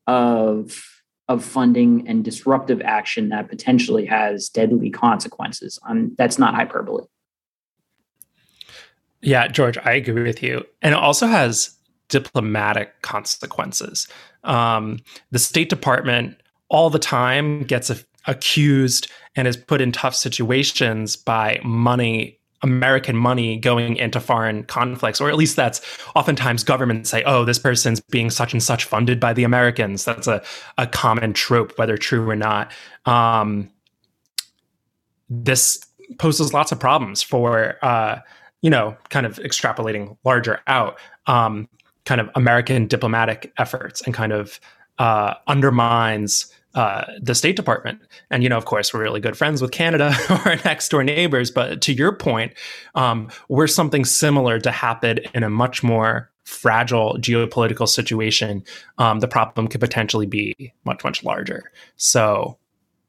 of 0.06 0.84
of 1.28 1.44
funding 1.44 2.06
and 2.08 2.24
disruptive 2.24 2.82
action 2.82 3.28
that 3.30 3.48
potentially 3.48 4.04
has 4.04 4.48
deadly 4.48 4.90
consequences. 4.90 5.78
Um, 5.88 6.14
that's 6.18 6.38
not 6.38 6.54
hyperbole. 6.54 7.04
Yeah, 9.22 9.46
George, 9.46 9.78
I 9.78 9.92
agree 9.92 10.24
with 10.24 10.42
you. 10.42 10.66
And 10.82 10.94
it 10.94 10.98
also 10.98 11.28
has 11.28 11.76
diplomatic 12.08 13.00
consequences. 13.02 14.08
Um, 14.44 14.98
the 15.30 15.38
State 15.38 15.70
Department 15.70 16.36
all 16.68 16.90
the 16.90 16.98
time 16.98 17.62
gets 17.62 17.88
a, 17.88 17.96
accused 18.26 19.10
and 19.36 19.46
is 19.46 19.56
put 19.56 19.80
in 19.80 19.92
tough 19.92 20.14
situations 20.14 21.16
by 21.16 21.60
money 21.64 22.38
American 22.62 23.16
money 23.16 23.56
going 23.56 23.96
into 23.96 24.20
foreign 24.20 24.64
conflicts, 24.64 25.20
or 25.20 25.28
at 25.28 25.36
least 25.36 25.56
that's 25.56 25.80
oftentimes 26.14 26.62
governments 26.62 27.10
say, 27.10 27.22
oh, 27.24 27.44
this 27.44 27.58
person's 27.58 28.00
being 28.00 28.30
such 28.30 28.52
and 28.52 28.62
such 28.62 28.84
funded 28.84 29.18
by 29.18 29.32
the 29.32 29.44
Americans. 29.44 30.04
That's 30.04 30.26
a, 30.26 30.42
a 30.78 30.86
common 30.86 31.32
trope, 31.32 31.76
whether 31.76 31.96
true 31.96 32.28
or 32.28 32.36
not. 32.36 32.72
Um, 33.04 33.70
this 35.28 35.84
poses 36.18 36.52
lots 36.52 36.72
of 36.72 36.78
problems 36.78 37.22
for, 37.22 37.76
uh, 37.82 38.20
you 38.60 38.70
know, 38.70 38.96
kind 39.08 39.26
of 39.26 39.36
extrapolating 39.38 40.16
larger 40.24 40.60
out, 40.66 40.98
um, 41.26 41.68
kind 42.04 42.20
of 42.20 42.30
American 42.34 42.86
diplomatic 42.86 43.52
efforts 43.58 44.02
and 44.02 44.14
kind 44.14 44.32
of 44.32 44.60
uh, 44.98 45.34
undermines 45.46 46.52
uh, 46.74 47.04
the 47.20 47.34
State 47.34 47.56
Department. 47.56 48.00
And, 48.30 48.42
you 48.42 48.48
know, 48.48 48.56
of 48.56 48.64
course, 48.64 48.92
we're 48.92 49.02
really 49.02 49.20
good 49.20 49.36
friends 49.36 49.60
with 49.60 49.72
Canada 49.72 50.14
or 50.30 50.36
our 50.36 50.56
next 50.64 50.88
door 50.88 51.04
neighbors. 51.04 51.50
But 51.50 51.80
to 51.82 51.92
your 51.92 52.12
point, 52.12 52.54
um, 52.94 53.28
we're 53.48 53.66
something 53.66 54.04
similar 54.04 54.58
to 54.60 54.70
happen 54.70 55.20
in 55.34 55.42
a 55.42 55.50
much 55.50 55.82
more 55.82 56.30
fragile 56.44 57.16
geopolitical 57.18 57.88
situation. 57.88 58.64
Um, 58.98 59.20
the 59.20 59.28
problem 59.28 59.68
could 59.68 59.80
potentially 59.80 60.26
be 60.26 60.72
much, 60.84 61.04
much 61.04 61.22
larger. 61.24 61.70
So, 61.96 62.58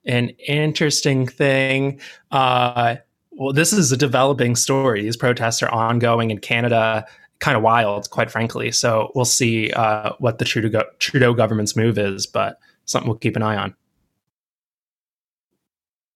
an 0.06 0.30
interesting 0.48 1.28
thing. 1.28 2.00
Uh, 2.32 2.98
well, 3.32 3.54
this 3.54 3.74
is 3.74 3.92
a 3.92 3.98
developing 3.98 4.56
story. 4.56 5.02
These 5.02 5.18
protests 5.18 5.64
are 5.64 5.72
ongoing 5.72 6.30
in 6.30 6.40
Canada 6.40 7.06
kind 7.40 7.58
of 7.58 7.64
wild, 7.64 8.10
quite 8.10 8.32
frankly. 8.32 8.72
So 8.72 9.12
we'll 9.16 9.26
see 9.26 9.72
uh, 9.72 10.14
what 10.20 10.40
the 10.40 10.46
Trudeau, 10.46 10.84
Trudeau 11.00 11.34
government's 11.34 11.76
move 11.76 11.98
is. 11.98 12.26
But 12.26 12.58
something 12.86 13.10
we'll 13.10 13.18
keep 13.18 13.36
an 13.36 13.44
eye 13.44 13.58
on. 13.58 13.76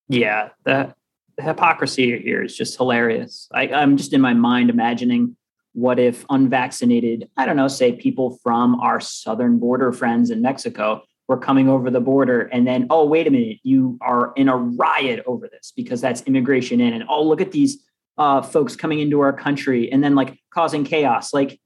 Yeah, 0.10 0.50
the, 0.64 0.96
hypocrisy 1.40 2.20
here 2.20 2.44
is 2.44 2.56
just 2.56 2.78
hilarious. 2.78 3.48
I, 3.54 3.70
I'm 3.70 3.98
just 3.98 4.14
in 4.14 4.22
my 4.22 4.34
mind 4.34 4.70
imagining 4.70 5.36
what 5.74 6.00
if 6.00 6.26
unvaccinated, 6.30 7.30
I 7.38 7.46
don't 7.46 7.56
know, 7.56 7.68
say 7.68 7.92
people 7.92 8.40
from 8.42 8.80
our 8.80 9.00
southern 9.00 9.60
border 9.60 9.92
friends 9.92 10.32
in 10.32 10.42
Mexico 10.42 11.04
were 11.28 11.38
coming 11.38 11.70
over 11.70 11.92
the 11.92 12.00
border 12.00 12.42
and 12.42 12.66
then, 12.66 12.88
oh, 12.90 13.06
wait 13.06 13.28
a 13.28 13.30
minute, 13.30 13.60
you 13.62 13.98
are 14.02 14.34
in 14.36 14.50
a 14.50 14.58
riot 14.58 15.24
over 15.28 15.48
this 15.48 15.72
because 15.76 16.02
that's 16.02 16.22
immigration 16.24 16.82
in. 16.82 16.94
And 16.94 17.04
oh, 17.10 17.22
look 17.22 17.42
at 17.42 17.52
these 17.52 17.84
uh, 18.18 18.42
folks 18.42 18.76
coming 18.76 19.00
into 19.00 19.20
our 19.20 19.34
country 19.34 19.92
and 19.92 20.04
then 20.04 20.16
like 20.16 20.40
causing 20.50 20.84
chaos. 20.84 21.34
Like, 21.34 21.60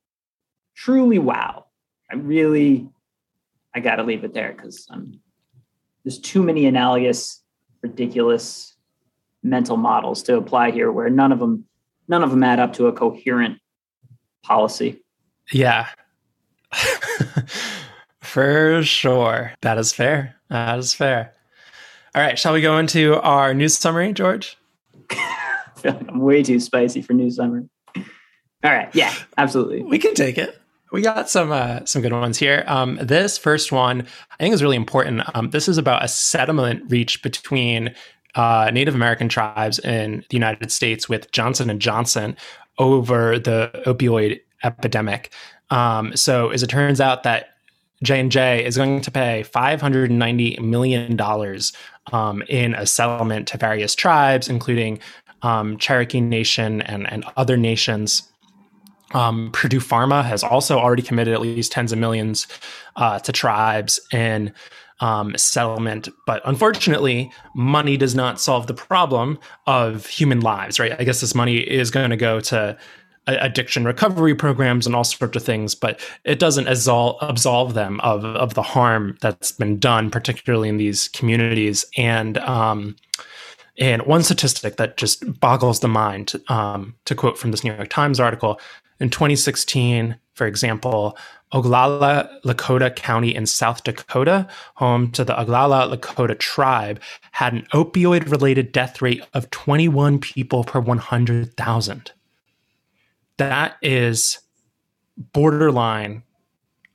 truly, 0.75 1.20
wow. 1.20 1.67
I 2.12 2.15
really, 2.15 2.89
I 3.73 3.79
got 3.79 3.95
to 3.95 4.03
leave 4.03 4.23
it 4.23 4.33
there 4.33 4.53
because 4.53 4.87
there's 6.03 6.19
too 6.19 6.43
many 6.43 6.65
analogous, 6.65 7.41
ridiculous 7.81 8.75
mental 9.43 9.77
models 9.77 10.23
to 10.23 10.37
apply 10.37 10.71
here, 10.71 10.91
where 10.91 11.09
none 11.09 11.31
of 11.31 11.39
them 11.39 11.65
none 12.07 12.23
of 12.23 12.31
them 12.31 12.43
add 12.43 12.59
up 12.59 12.73
to 12.73 12.87
a 12.87 12.93
coherent 12.93 13.59
policy. 14.43 15.01
Yeah, 15.51 15.87
for 18.21 18.83
sure. 18.83 19.53
That 19.61 19.77
is 19.77 19.93
fair. 19.93 20.35
That 20.49 20.79
is 20.79 20.93
fair. 20.93 21.33
All 22.13 22.21
right, 22.21 22.37
shall 22.37 22.53
we 22.53 22.61
go 22.61 22.77
into 22.77 23.19
our 23.21 23.53
news 23.53 23.77
summary, 23.77 24.11
George? 24.13 24.57
I 25.09 25.71
feel 25.77 25.93
like 25.93 26.09
I'm 26.09 26.19
way 26.19 26.43
too 26.43 26.59
spicy 26.59 27.01
for 27.01 27.13
news 27.13 27.37
summary. 27.37 27.69
All 28.63 28.71
right, 28.71 28.93
yeah, 28.93 29.13
absolutely. 29.37 29.81
We 29.81 29.97
can 29.97 30.13
take 30.13 30.37
it. 30.37 30.61
We 30.91 31.01
got 31.01 31.29
some 31.29 31.51
uh, 31.51 31.86
some 31.86 32.01
good 32.01 32.12
ones 32.12 32.38
here. 32.38 32.63
Um, 32.67 33.00
this 33.01 33.38
first 33.38 33.71
one 33.71 34.05
I 34.31 34.38
think 34.38 34.53
is 34.53 34.62
really 34.62 34.75
important. 34.75 35.24
Um, 35.33 35.50
this 35.51 35.67
is 35.69 35.77
about 35.77 36.03
a 36.03 36.07
settlement 36.07 36.83
reached 36.91 37.24
between 37.24 37.95
uh, 38.36 38.71
Native 38.74 38.95
American 38.95 39.29
tribes 39.29 39.79
in 39.79 40.25
the 40.29 40.36
United 40.36 40.71
States 40.71 41.07
with 41.07 41.31
Johnson 41.31 41.69
and 41.69 41.81
Johnson 41.81 42.36
over 42.77 43.39
the 43.39 43.71
opioid 43.86 44.41
epidemic. 44.63 45.31
Um, 45.69 46.15
so, 46.15 46.50
as 46.50 46.62
it 46.63 46.67
turns 46.67 47.00
out, 47.00 47.24
that 47.24 47.50
J 48.03 48.19
and 48.19 48.31
J 48.31 48.65
is 48.65 48.75
going 48.75 49.01
to 49.01 49.12
pay 49.12 49.43
590 49.43 50.57
million 50.60 51.15
dollars 51.15 51.71
um, 52.12 52.43
in 52.50 52.75
a 52.75 52.86
settlement 52.86 53.48
to 53.50 53.57
various 53.57 53.95
tribes, 53.95 54.50
including 54.50 55.00
um, 55.41 55.77
Cherokee 55.77 56.19
Nation 56.19 56.81
and 56.81 57.10
and 57.12 57.24
other 57.38 57.55
nations. 57.55 58.24
Um, 59.13 59.50
Purdue 59.51 59.80
Pharma 59.80 60.24
has 60.24 60.44
also 60.44 60.77
already 60.77 61.01
committed 61.01 61.34
at 61.34 61.41
least 61.41 61.72
tens 61.72 61.91
of 61.91 62.00
millions 62.00 62.48
uh, 62.96 63.20
to 63.20 63.32
tribes 63.32 64.00
in 64.12 64.53
um, 65.01 65.36
settlement. 65.36 66.08
But 66.25 66.41
unfortunately, 66.46 67.32
money 67.56 67.98
does 67.98 68.15
not 68.15 68.39
solve 68.39 68.68
the 68.68 68.74
problem 68.74 69.39
of 69.68 70.06
human 70.06 70.39
lives, 70.39 70.80
right? 70.80 70.96
I 71.00 71.03
guess 71.03 71.22
this 71.22 71.36
money 71.36 71.58
is 71.58 71.91
going 71.91 72.12
to 72.12 72.18
go 72.18 72.39
to 72.41 72.77
addiction 73.27 73.86
recovery 73.86 74.34
programs 74.34 74.88
and 74.88 74.96
all 74.96 75.03
sorts 75.03 75.38
of 75.38 75.44
things, 75.44 75.75
but 75.75 76.00
it 76.24 76.39
doesn't 76.39 76.68
absolve, 76.68 77.18
absolve 77.22 77.74
them 77.75 78.00
of, 78.01 78.25
of 78.25 78.56
the 78.56 78.63
harm 78.63 79.18
that's 79.22 79.51
been 79.51 79.80
done, 79.80 80.10
particularly 80.10 80.70
in 80.70 80.77
these 80.77 81.08
communities. 81.10 81.86
And 81.98 82.38
um, 82.39 82.96
and 83.77 84.01
one 84.03 84.23
statistic 84.23 84.77
that 84.77 84.97
just 84.97 85.39
boggles 85.39 85.79
the 85.79 85.87
mind, 85.87 86.33
um, 86.49 86.95
to 87.05 87.15
quote 87.15 87.37
from 87.37 87.51
this 87.51 87.63
New 87.63 87.73
York 87.73 87.89
Times 87.89 88.19
article, 88.19 88.59
in 88.99 89.09
2016, 89.09 90.15
for 90.33 90.45
example, 90.45 91.17
Oglala 91.53 92.29
Lakota 92.43 92.95
County 92.95 93.35
in 93.35 93.45
South 93.45 93.83
Dakota, 93.83 94.47
home 94.75 95.11
to 95.11 95.25
the 95.25 95.33
Oglala 95.33 95.93
Lakota 95.93 96.37
tribe, 96.37 97.01
had 97.31 97.53
an 97.53 97.67
opioid 97.73 98.29
related 98.31 98.71
death 98.71 99.01
rate 99.01 99.23
of 99.33 99.49
21 99.51 100.19
people 100.19 100.63
per 100.63 100.79
100,000. 100.79 102.11
That 103.37 103.75
is 103.81 104.39
borderline 105.33 106.23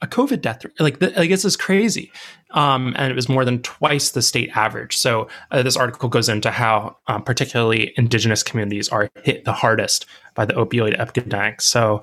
a 0.03 0.07
COVID 0.07 0.41
death 0.41 0.65
rate. 0.65 0.79
Like, 0.79 0.99
the, 0.99 1.11
like 1.11 1.31
this 1.31 1.45
is 1.45 1.57
crazy. 1.57 2.13
Um, 2.53 2.95
and 2.97 3.11
it 3.11 3.15
was 3.15 3.29
more 3.29 3.45
than 3.45 3.63
twice 3.63 4.11
the 4.11 4.23
state 4.23 4.51
average. 4.57 4.97
So 4.97 5.29
uh, 5.51 5.63
this 5.63 5.77
article 5.77 6.09
goes 6.09 6.29
into 6.29 6.51
how 6.51 6.97
um, 7.07 7.23
particularly 7.23 7.93
indigenous 7.97 8.43
communities 8.43 8.89
are 8.89 9.11
hit 9.23 9.45
the 9.45 9.53
hardest 9.53 10.07
by 10.35 10.45
the 10.45 10.55
opioid 10.55 10.95
epidemic. 10.95 11.61
So 11.61 12.03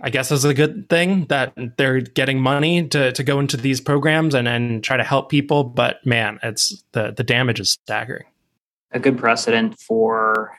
I 0.00 0.10
guess 0.10 0.30
is 0.30 0.44
a 0.44 0.54
good 0.54 0.88
thing 0.88 1.26
that 1.26 1.52
they're 1.76 2.00
getting 2.00 2.40
money 2.40 2.86
to, 2.88 3.12
to 3.12 3.22
go 3.22 3.40
into 3.40 3.56
these 3.56 3.80
programs 3.80 4.34
and, 4.34 4.46
and 4.46 4.82
try 4.82 4.96
to 4.96 5.04
help 5.04 5.28
people. 5.28 5.64
But 5.64 6.04
man, 6.06 6.38
it's 6.42 6.84
the, 6.92 7.12
the 7.16 7.24
damage 7.24 7.60
is 7.60 7.70
staggering. 7.70 8.26
A 8.92 8.98
good 8.98 9.18
precedent 9.18 9.78
for 9.78 10.56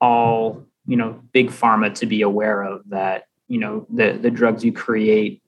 all, 0.00 0.64
you 0.86 0.96
know, 0.96 1.20
big 1.32 1.50
pharma 1.50 1.94
to 1.94 2.06
be 2.06 2.22
aware 2.22 2.62
of 2.62 2.82
that, 2.90 3.28
you 3.48 3.58
know, 3.58 3.86
the, 3.92 4.18
the 4.20 4.30
drugs 4.30 4.64
you 4.64 4.72
create 4.72 5.42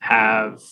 have 0.00 0.62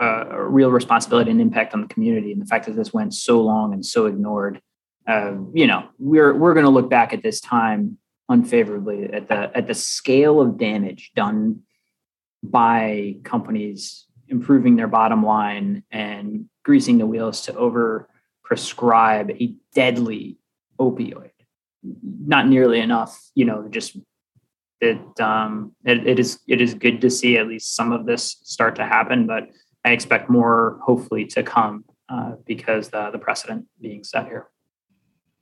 a 0.00 0.42
real 0.44 0.70
responsibility 0.70 1.30
and 1.30 1.40
impact 1.40 1.74
on 1.74 1.82
the 1.82 1.86
community. 1.86 2.32
And 2.32 2.40
the 2.40 2.46
fact 2.46 2.66
that 2.66 2.76
this 2.76 2.92
went 2.92 3.14
so 3.14 3.40
long 3.40 3.72
and 3.72 3.84
so 3.84 4.06
ignored, 4.06 4.60
uh, 5.06 5.34
you 5.52 5.66
know, 5.66 5.88
we're 5.98 6.34
we're 6.34 6.54
going 6.54 6.64
to 6.64 6.70
look 6.70 6.88
back 6.88 7.12
at 7.12 7.22
this 7.22 7.40
time 7.40 7.98
unfavorably 8.28 9.12
at 9.12 9.28
the 9.28 9.56
at 9.56 9.66
the 9.66 9.74
scale 9.74 10.40
of 10.40 10.56
damage 10.56 11.12
done 11.14 11.62
by 12.42 13.16
companies 13.24 14.06
improving 14.28 14.76
their 14.76 14.88
bottom 14.88 15.24
line 15.24 15.82
and 15.90 16.46
greasing 16.64 16.98
the 16.98 17.06
wheels 17.06 17.42
to 17.42 17.54
over 17.54 18.08
prescribe 18.44 19.30
a 19.30 19.54
deadly 19.74 20.38
opioid. 20.78 21.30
Not 21.82 22.48
nearly 22.48 22.80
enough, 22.80 23.20
you 23.34 23.44
know, 23.44 23.66
just 23.68 23.96
it, 24.82 25.20
um, 25.20 25.72
it, 25.84 26.06
it 26.06 26.18
is 26.18 26.40
it 26.48 26.60
is 26.60 26.74
good 26.74 27.00
to 27.00 27.10
see 27.10 27.38
at 27.38 27.46
least 27.46 27.76
some 27.76 27.92
of 27.92 28.04
this 28.06 28.38
start 28.42 28.74
to 28.76 28.84
happen, 28.84 29.26
but 29.26 29.48
I 29.84 29.92
expect 29.92 30.28
more 30.28 30.78
hopefully 30.82 31.24
to 31.26 31.42
come 31.42 31.84
uh, 32.08 32.32
because 32.46 32.88
the 32.90 33.10
the 33.10 33.18
precedent 33.18 33.66
being 33.80 34.04
set 34.04 34.26
here. 34.26 34.48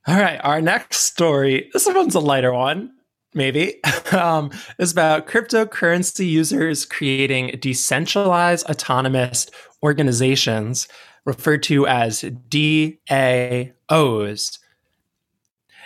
All 0.07 0.19
right, 0.19 0.39
our 0.43 0.61
next 0.61 1.01
story. 1.01 1.69
This 1.73 1.87
one's 1.87 2.15
a 2.15 2.19
lighter 2.19 2.53
one, 2.53 2.91
maybe. 3.33 3.83
um, 4.11 4.51
is 4.79 4.91
about 4.91 5.27
cryptocurrency 5.27 6.27
users 6.27 6.85
creating 6.85 7.57
decentralized 7.59 8.69
autonomous 8.69 9.47
organizations 9.83 10.87
referred 11.25 11.63
to 11.63 11.85
as 11.87 12.21
DAOs. 12.49 12.99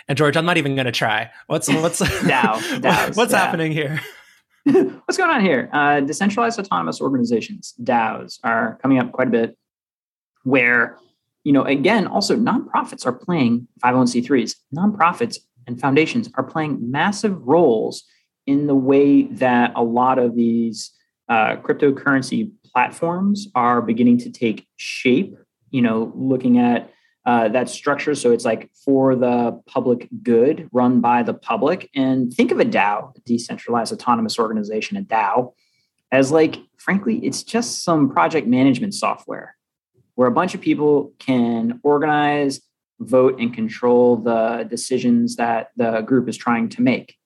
And 0.08 0.16
George, 0.16 0.36
I'm 0.36 0.44
not 0.44 0.56
even 0.56 0.74
going 0.74 0.86
to 0.86 0.92
try. 0.92 1.30
What's 1.46 1.68
what's 1.68 2.00
DAOs, 2.02 3.16
what's 3.16 3.32
happening 3.32 3.72
here? 3.72 4.00
what's 4.64 5.16
going 5.16 5.30
on 5.30 5.40
here? 5.40 5.68
Uh, 5.72 6.00
decentralized 6.00 6.58
autonomous 6.58 7.00
organizations 7.00 7.74
(DAOs) 7.82 8.38
are 8.44 8.78
coming 8.82 8.98
up 8.98 9.12
quite 9.12 9.28
a 9.28 9.30
bit. 9.30 9.58
Where 10.44 10.98
you 11.44 11.52
know, 11.52 11.62
again, 11.62 12.08
also 12.08 12.36
nonprofits 12.36 13.06
are 13.06 13.12
playing 13.12 13.68
501c3s. 13.84 14.56
Nonprofits 14.76 15.38
and 15.68 15.80
foundations 15.80 16.28
are 16.34 16.42
playing 16.42 16.90
massive 16.90 17.40
roles 17.46 18.04
in 18.46 18.66
the 18.66 18.74
way 18.74 19.24
that 19.24 19.72
a 19.76 19.82
lot 19.82 20.18
of 20.18 20.34
these 20.34 20.92
uh, 21.28 21.56
cryptocurrency 21.56 22.50
platforms 22.64 23.48
are 23.54 23.80
beginning 23.80 24.18
to 24.18 24.30
take 24.30 24.66
shape. 24.76 25.36
You 25.70 25.82
know, 25.82 26.12
looking 26.14 26.58
at 26.58 26.90
uh, 27.26 27.48
that 27.48 27.68
structure. 27.68 28.14
So 28.14 28.30
it's 28.30 28.44
like 28.44 28.70
for 28.84 29.16
the 29.16 29.60
public 29.66 30.08
good, 30.22 30.68
run 30.72 31.00
by 31.00 31.24
the 31.24 31.34
public. 31.34 31.90
And 31.94 32.32
think 32.32 32.52
of 32.52 32.60
a 32.60 32.64
DAO, 32.64 33.16
a 33.16 33.20
decentralized 33.20 33.92
autonomous 33.92 34.38
organization, 34.38 34.96
a 34.96 35.02
DAO, 35.02 35.52
as 36.12 36.30
like, 36.30 36.56
frankly, 36.78 37.18
it's 37.18 37.42
just 37.42 37.82
some 37.82 38.08
project 38.08 38.46
management 38.46 38.94
software 38.94 39.56
where 40.14 40.28
a 40.28 40.32
bunch 40.32 40.54
of 40.54 40.60
people 40.60 41.12
can 41.18 41.80
organize, 41.82 42.60
vote, 43.00 43.40
and 43.40 43.52
control 43.52 44.16
the 44.16 44.64
decisions 44.70 45.36
that 45.36 45.72
the 45.76 46.00
group 46.02 46.28
is 46.28 46.36
trying 46.36 46.68
to 46.70 46.80
make. 46.80 47.16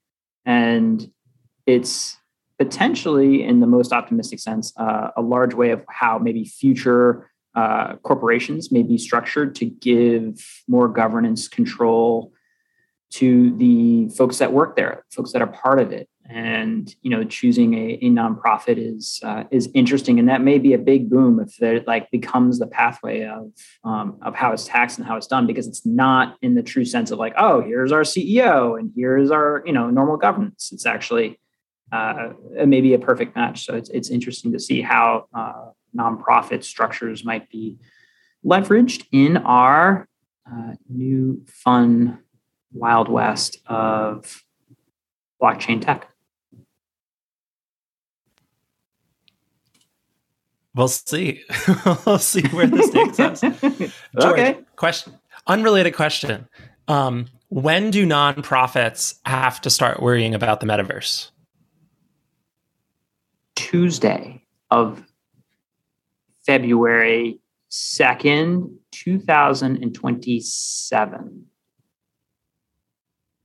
And 0.46 1.10
it's 1.66 2.16
potentially, 2.58 3.44
in 3.44 3.60
the 3.60 3.66
most 3.66 3.92
optimistic 3.92 4.40
sense, 4.40 4.72
uh, 4.76 5.10
a 5.16 5.22
large 5.22 5.54
way 5.54 5.70
of 5.70 5.84
how 5.88 6.18
maybe 6.18 6.44
future 6.44 7.29
uh, 7.54 7.96
corporations 7.96 8.70
may 8.70 8.82
be 8.82 8.98
structured 8.98 9.54
to 9.56 9.64
give 9.64 10.44
more 10.68 10.88
governance 10.88 11.48
control 11.48 12.32
to 13.10 13.56
the 13.56 14.08
folks 14.10 14.38
that 14.38 14.52
work 14.52 14.76
there, 14.76 15.04
folks 15.10 15.32
that 15.32 15.42
are 15.42 15.48
part 15.48 15.80
of 15.80 15.92
it. 15.92 16.08
And 16.28 16.94
you 17.02 17.10
know 17.10 17.24
choosing 17.24 17.74
a, 17.74 17.98
a 18.02 18.08
nonprofit 18.08 18.76
is 18.78 19.20
uh, 19.24 19.44
is 19.50 19.68
interesting. 19.74 20.20
And 20.20 20.28
that 20.28 20.42
may 20.42 20.58
be 20.58 20.74
a 20.74 20.78
big 20.78 21.10
boom 21.10 21.40
if 21.40 21.60
it 21.60 21.88
like 21.88 22.08
becomes 22.12 22.60
the 22.60 22.68
pathway 22.68 23.22
of 23.24 23.50
um, 23.82 24.16
of 24.22 24.36
how 24.36 24.52
it's 24.52 24.64
taxed 24.64 24.98
and 24.98 25.08
how 25.08 25.16
it's 25.16 25.26
done 25.26 25.48
because 25.48 25.66
it's 25.66 25.84
not 25.84 26.36
in 26.40 26.54
the 26.54 26.62
true 26.62 26.84
sense 26.84 27.10
of 27.10 27.18
like 27.18 27.34
oh 27.36 27.62
here's 27.62 27.90
our 27.90 28.02
ceo 28.02 28.78
and 28.78 28.92
here's 28.94 29.32
our 29.32 29.64
you 29.66 29.72
know 29.72 29.90
normal 29.90 30.16
governance. 30.16 30.70
It's 30.72 30.86
actually 30.86 31.40
uh, 31.90 32.30
maybe 32.64 32.94
a 32.94 32.98
perfect 32.98 33.34
match. 33.34 33.66
So 33.66 33.74
it's, 33.74 33.90
it's 33.90 34.10
interesting 34.10 34.52
to 34.52 34.60
see 34.60 34.80
how 34.80 35.26
uh, 35.34 35.70
nonprofit 35.96 36.64
structures 36.64 37.24
might 37.24 37.50
be 37.50 37.78
leveraged 38.44 39.06
in 39.12 39.36
our 39.38 40.08
uh, 40.50 40.72
new 40.88 41.44
fun 41.46 42.18
wild 42.72 43.08
west 43.08 43.58
of 43.66 44.42
blockchain 45.42 45.80
tech 45.84 46.10
We'll 50.74 50.88
see. 50.88 51.42
we'll 52.06 52.18
see 52.18 52.46
where 52.48 52.66
this 52.66 52.90
takes 52.90 53.18
us. 53.18 53.40
George, 53.40 53.94
okay. 54.16 54.58
Question. 54.76 55.18
Unrelated 55.46 55.94
question. 55.94 56.48
Um, 56.86 57.26
when 57.48 57.90
do 57.90 58.06
nonprofits 58.06 59.18
have 59.24 59.60
to 59.62 59.70
start 59.70 60.00
worrying 60.00 60.34
about 60.34 60.60
the 60.60 60.66
metaverse? 60.66 61.30
Tuesday 63.56 64.44
of 64.70 65.04
February 66.50 67.40
2nd, 67.70 68.74
2027. 68.90 71.46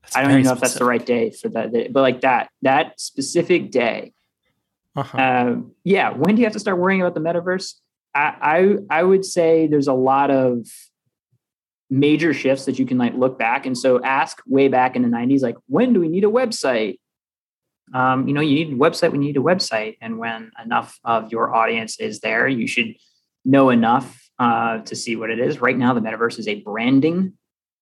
That's 0.02 0.16
I 0.16 0.22
don't 0.22 0.32
even 0.32 0.44
know 0.44 0.50
specific. 0.50 0.56
if 0.56 0.62
that's 0.62 0.80
the 0.80 0.86
right 0.86 1.06
day 1.06 1.32
for 1.32 1.50
that, 1.50 1.92
but 1.92 2.02
like 2.02 2.22
that, 2.22 2.50
that 2.62 3.00
specific 3.00 3.72
day 3.72 4.14
uh-huh. 4.96 5.18
Uh, 5.18 5.56
yeah, 5.84 6.12
when 6.12 6.36
do 6.36 6.42
you 6.42 6.46
have 6.46 6.54
to 6.54 6.60
start 6.60 6.78
worrying 6.78 7.02
about 7.02 7.14
the 7.14 7.20
metaverse? 7.20 7.74
I, 8.14 8.78
I 8.90 9.00
I 9.00 9.04
would 9.04 9.26
say 9.26 9.68
there's 9.68 9.88
a 9.88 9.94
lot 9.94 10.32
of 10.32 10.68
major 11.90 12.34
shifts 12.34 12.66
that 12.66 12.80
you 12.80 12.86
can 12.86 12.98
like 12.98 13.14
look 13.14 13.38
back 13.38 13.66
and 13.66 13.78
so 13.78 14.04
ask 14.04 14.42
way 14.48 14.68
back 14.68 14.96
in 14.96 15.04
the 15.04 15.08
90s 15.08 15.44
like 15.44 15.56
when 15.68 15.94
do 15.94 16.00
we 16.00 16.08
need 16.08 16.24
a 16.24 16.28
website 16.28 16.98
um, 17.94 18.28
you 18.28 18.34
know 18.34 18.42
you 18.42 18.56
need 18.56 18.74
a 18.74 18.78
website 18.78 19.12
when 19.12 19.22
you 19.22 19.28
need 19.28 19.38
a 19.38 19.44
website 19.44 19.98
and 20.02 20.18
when 20.18 20.52
enough 20.64 21.00
of 21.04 21.32
your 21.32 21.54
audience 21.54 22.00
is 22.00 22.20
there 22.20 22.48
you 22.48 22.68
should 22.68 22.96
know 23.44 23.70
enough 23.70 24.30
uh, 24.40 24.80
to 24.80 24.96
see 24.96 25.16
what 25.16 25.30
it 25.30 25.40
is 25.40 25.62
right 25.62 25.78
now 25.78 25.94
the 25.94 26.02
metaverse 26.02 26.40
is 26.40 26.48
a 26.48 26.62
branding 26.62 27.34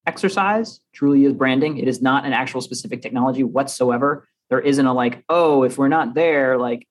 exercise 0.05 0.81
truly 0.93 1.25
is 1.25 1.33
branding 1.33 1.77
it 1.77 1.87
is 1.87 2.01
not 2.01 2.25
an 2.25 2.33
actual 2.33 2.61
specific 2.61 3.01
technology 3.01 3.43
whatsoever 3.43 4.27
there 4.49 4.59
isn't 4.59 4.85
a 4.85 4.93
like 4.93 5.23
oh 5.29 5.63
if 5.63 5.77
we're 5.77 5.87
not 5.87 6.13
there 6.13 6.57
like 6.57 6.85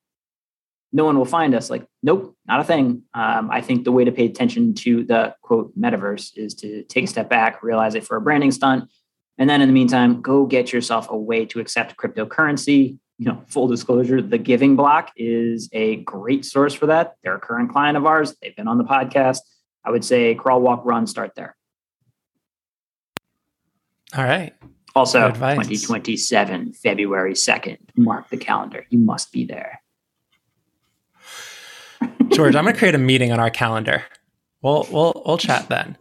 no 0.93 1.05
one 1.05 1.17
will 1.17 1.25
find 1.25 1.55
us. 1.55 1.69
Like, 1.71 1.85
nope, 2.03 2.37
not 2.47 2.59
a 2.59 2.63
thing. 2.63 3.01
Um, 3.15 3.49
I 3.51 3.61
think 3.61 3.83
the 3.83 3.91
way 3.91 4.05
to 4.05 4.11
pay 4.11 4.25
attention 4.25 4.75
to 4.75 5.03
the 5.03 5.35
quote 5.41 5.77
metaverse 5.77 6.37
is 6.37 6.53
to 6.55 6.83
take 6.83 7.05
a 7.05 7.07
step 7.07 7.29
back, 7.29 7.63
realize 7.63 7.95
it 7.95 8.05
for 8.05 8.15
a 8.15 8.21
branding 8.21 8.51
stunt, 8.51 8.89
and 9.39 9.49
then 9.49 9.61
in 9.61 9.67
the 9.67 9.73
meantime, 9.73 10.21
go 10.21 10.45
get 10.45 10.71
yourself 10.71 11.07
a 11.09 11.17
way 11.17 11.45
to 11.47 11.59
accept 11.59 11.97
cryptocurrency. 11.97 12.99
You 13.19 13.27
know, 13.27 13.43
full 13.47 13.67
disclosure, 13.67 14.21
the 14.21 14.37
Giving 14.37 14.75
Block 14.75 15.11
is 15.15 15.69
a 15.71 15.97
great 15.97 16.45
source 16.45 16.73
for 16.73 16.87
that. 16.87 17.15
They're 17.23 17.35
a 17.35 17.39
current 17.39 17.71
client 17.71 17.95
of 17.95 18.05
ours. 18.05 18.35
They've 18.41 18.55
been 18.55 18.67
on 18.67 18.77
the 18.77 18.83
podcast. 18.83 19.39
I 19.85 19.91
would 19.91 20.03
say 20.03 20.33
crawl, 20.35 20.61
walk, 20.61 20.83
run, 20.83 21.05
start 21.07 21.35
there. 21.35 21.55
All 24.15 24.23
right. 24.23 24.53
Also, 24.95 25.31
2027, 25.31 26.73
February 26.73 27.33
2nd. 27.33 27.77
Mark 27.95 28.29
the 28.29 28.37
calendar. 28.37 28.85
You 28.89 28.99
must 28.99 29.31
be 29.31 29.45
there. 29.45 29.81
George, 32.29 32.55
I'm 32.55 32.63
going 32.63 32.73
to 32.73 32.79
create 32.79 32.95
a 32.95 32.99
meeting 32.99 33.31
on 33.31 33.39
our 33.39 33.49
calendar. 33.49 34.03
We'll 34.61 34.87
we'll 34.91 35.23
we'll 35.25 35.37
chat 35.37 35.67
then. 35.69 35.97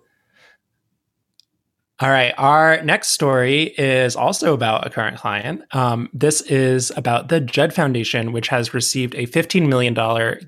All 2.02 2.10
right. 2.10 2.34
Our 2.36 2.82
next 2.82 3.10
story 3.10 3.74
is 3.78 4.16
also 4.16 4.54
about 4.54 4.84
a 4.84 4.90
current 4.90 5.18
client. 5.18 5.62
Um, 5.70 6.10
this 6.12 6.40
is 6.40 6.90
about 6.96 7.28
the 7.28 7.38
Jed 7.38 7.72
Foundation, 7.72 8.32
which 8.32 8.48
has 8.48 8.74
received 8.74 9.14
a 9.14 9.28
$15 9.28 9.68
million 9.68 9.94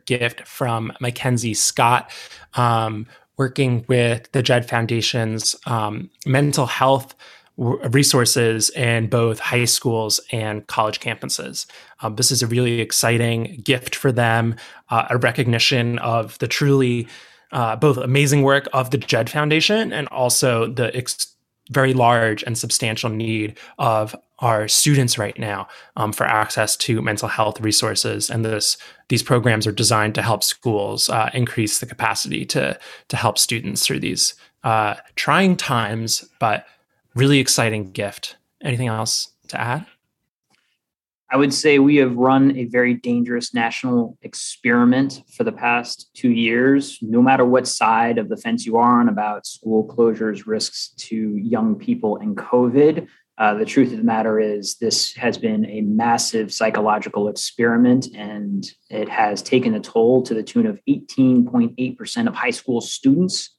gift 0.04 0.48
from 0.48 0.92
Mackenzie 0.98 1.54
Scott, 1.54 2.10
um, 2.54 3.06
working 3.36 3.84
with 3.86 4.32
the 4.32 4.42
Jed 4.42 4.68
Foundation's 4.68 5.54
um, 5.66 6.10
mental 6.26 6.66
health 6.66 7.14
resources 7.56 8.70
in 8.70 9.06
both 9.06 9.38
high 9.38 9.64
schools 9.64 10.20
and 10.32 10.66
college 10.66 10.98
campuses. 10.98 11.66
Um, 12.00 12.16
this 12.16 12.32
is 12.32 12.42
a 12.42 12.48
really 12.48 12.80
exciting 12.80 13.60
gift 13.62 13.94
for 13.94 14.10
them, 14.10 14.56
uh, 14.90 15.06
a 15.08 15.18
recognition 15.18 16.00
of 16.00 16.36
the 16.38 16.48
truly 16.48 17.06
uh, 17.52 17.76
both 17.76 17.96
amazing 17.96 18.42
work 18.42 18.66
of 18.72 18.90
the 18.90 18.98
Jed 18.98 19.30
Foundation 19.30 19.92
and 19.92 20.08
also 20.08 20.66
the 20.66 20.94
ex- 20.96 21.33
very 21.70 21.94
large 21.94 22.42
and 22.42 22.58
substantial 22.58 23.10
need 23.10 23.58
of 23.78 24.14
our 24.40 24.68
students 24.68 25.16
right 25.16 25.38
now 25.38 25.66
um, 25.96 26.12
for 26.12 26.24
access 26.24 26.76
to 26.76 27.00
mental 27.00 27.28
health 27.28 27.60
resources. 27.60 28.30
And 28.30 28.44
this 28.44 28.76
these 29.08 29.22
programs 29.22 29.66
are 29.66 29.72
designed 29.72 30.14
to 30.16 30.22
help 30.22 30.42
schools 30.42 31.08
uh, 31.08 31.30
increase 31.32 31.78
the 31.78 31.86
capacity 31.86 32.44
to 32.46 32.78
to 33.08 33.16
help 33.16 33.38
students 33.38 33.86
through 33.86 34.00
these 34.00 34.34
uh, 34.64 34.94
trying 35.14 35.56
times. 35.56 36.24
But 36.40 36.66
really 37.14 37.38
exciting 37.38 37.92
gift. 37.92 38.36
Anything 38.62 38.88
else 38.88 39.30
to 39.48 39.60
add 39.60 39.86
I 41.34 41.36
would 41.36 41.52
say 41.52 41.80
we 41.80 41.96
have 41.96 42.14
run 42.14 42.56
a 42.56 42.66
very 42.66 42.94
dangerous 42.94 43.52
national 43.52 44.16
experiment 44.22 45.20
for 45.36 45.42
the 45.42 45.50
past 45.50 46.08
two 46.14 46.30
years. 46.30 46.96
No 47.02 47.20
matter 47.20 47.44
what 47.44 47.66
side 47.66 48.18
of 48.18 48.28
the 48.28 48.36
fence 48.36 48.64
you 48.64 48.76
are 48.76 49.00
on 49.00 49.08
about 49.08 49.44
school 49.44 49.84
closures, 49.84 50.46
risks 50.46 50.90
to 51.08 51.36
young 51.36 51.74
people, 51.74 52.18
and 52.18 52.36
COVID, 52.36 53.08
uh, 53.36 53.54
the 53.54 53.64
truth 53.64 53.90
of 53.90 53.98
the 53.98 54.04
matter 54.04 54.38
is, 54.38 54.76
this 54.76 55.12
has 55.14 55.36
been 55.36 55.66
a 55.66 55.80
massive 55.80 56.52
psychological 56.52 57.26
experiment, 57.26 58.06
and 58.14 58.70
it 58.88 59.08
has 59.08 59.42
taken 59.42 59.74
a 59.74 59.80
toll 59.80 60.22
to 60.22 60.34
the 60.34 60.42
tune 60.44 60.66
of 60.66 60.78
18.8% 60.88 62.28
of 62.28 62.34
high 62.36 62.50
school 62.50 62.80
students 62.80 63.56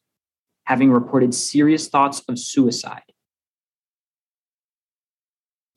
having 0.63 0.93
reported 0.93 1.33
serious 1.33 1.89
thoughts 1.89 2.23
of 2.29 2.39
suicide. 2.39 3.03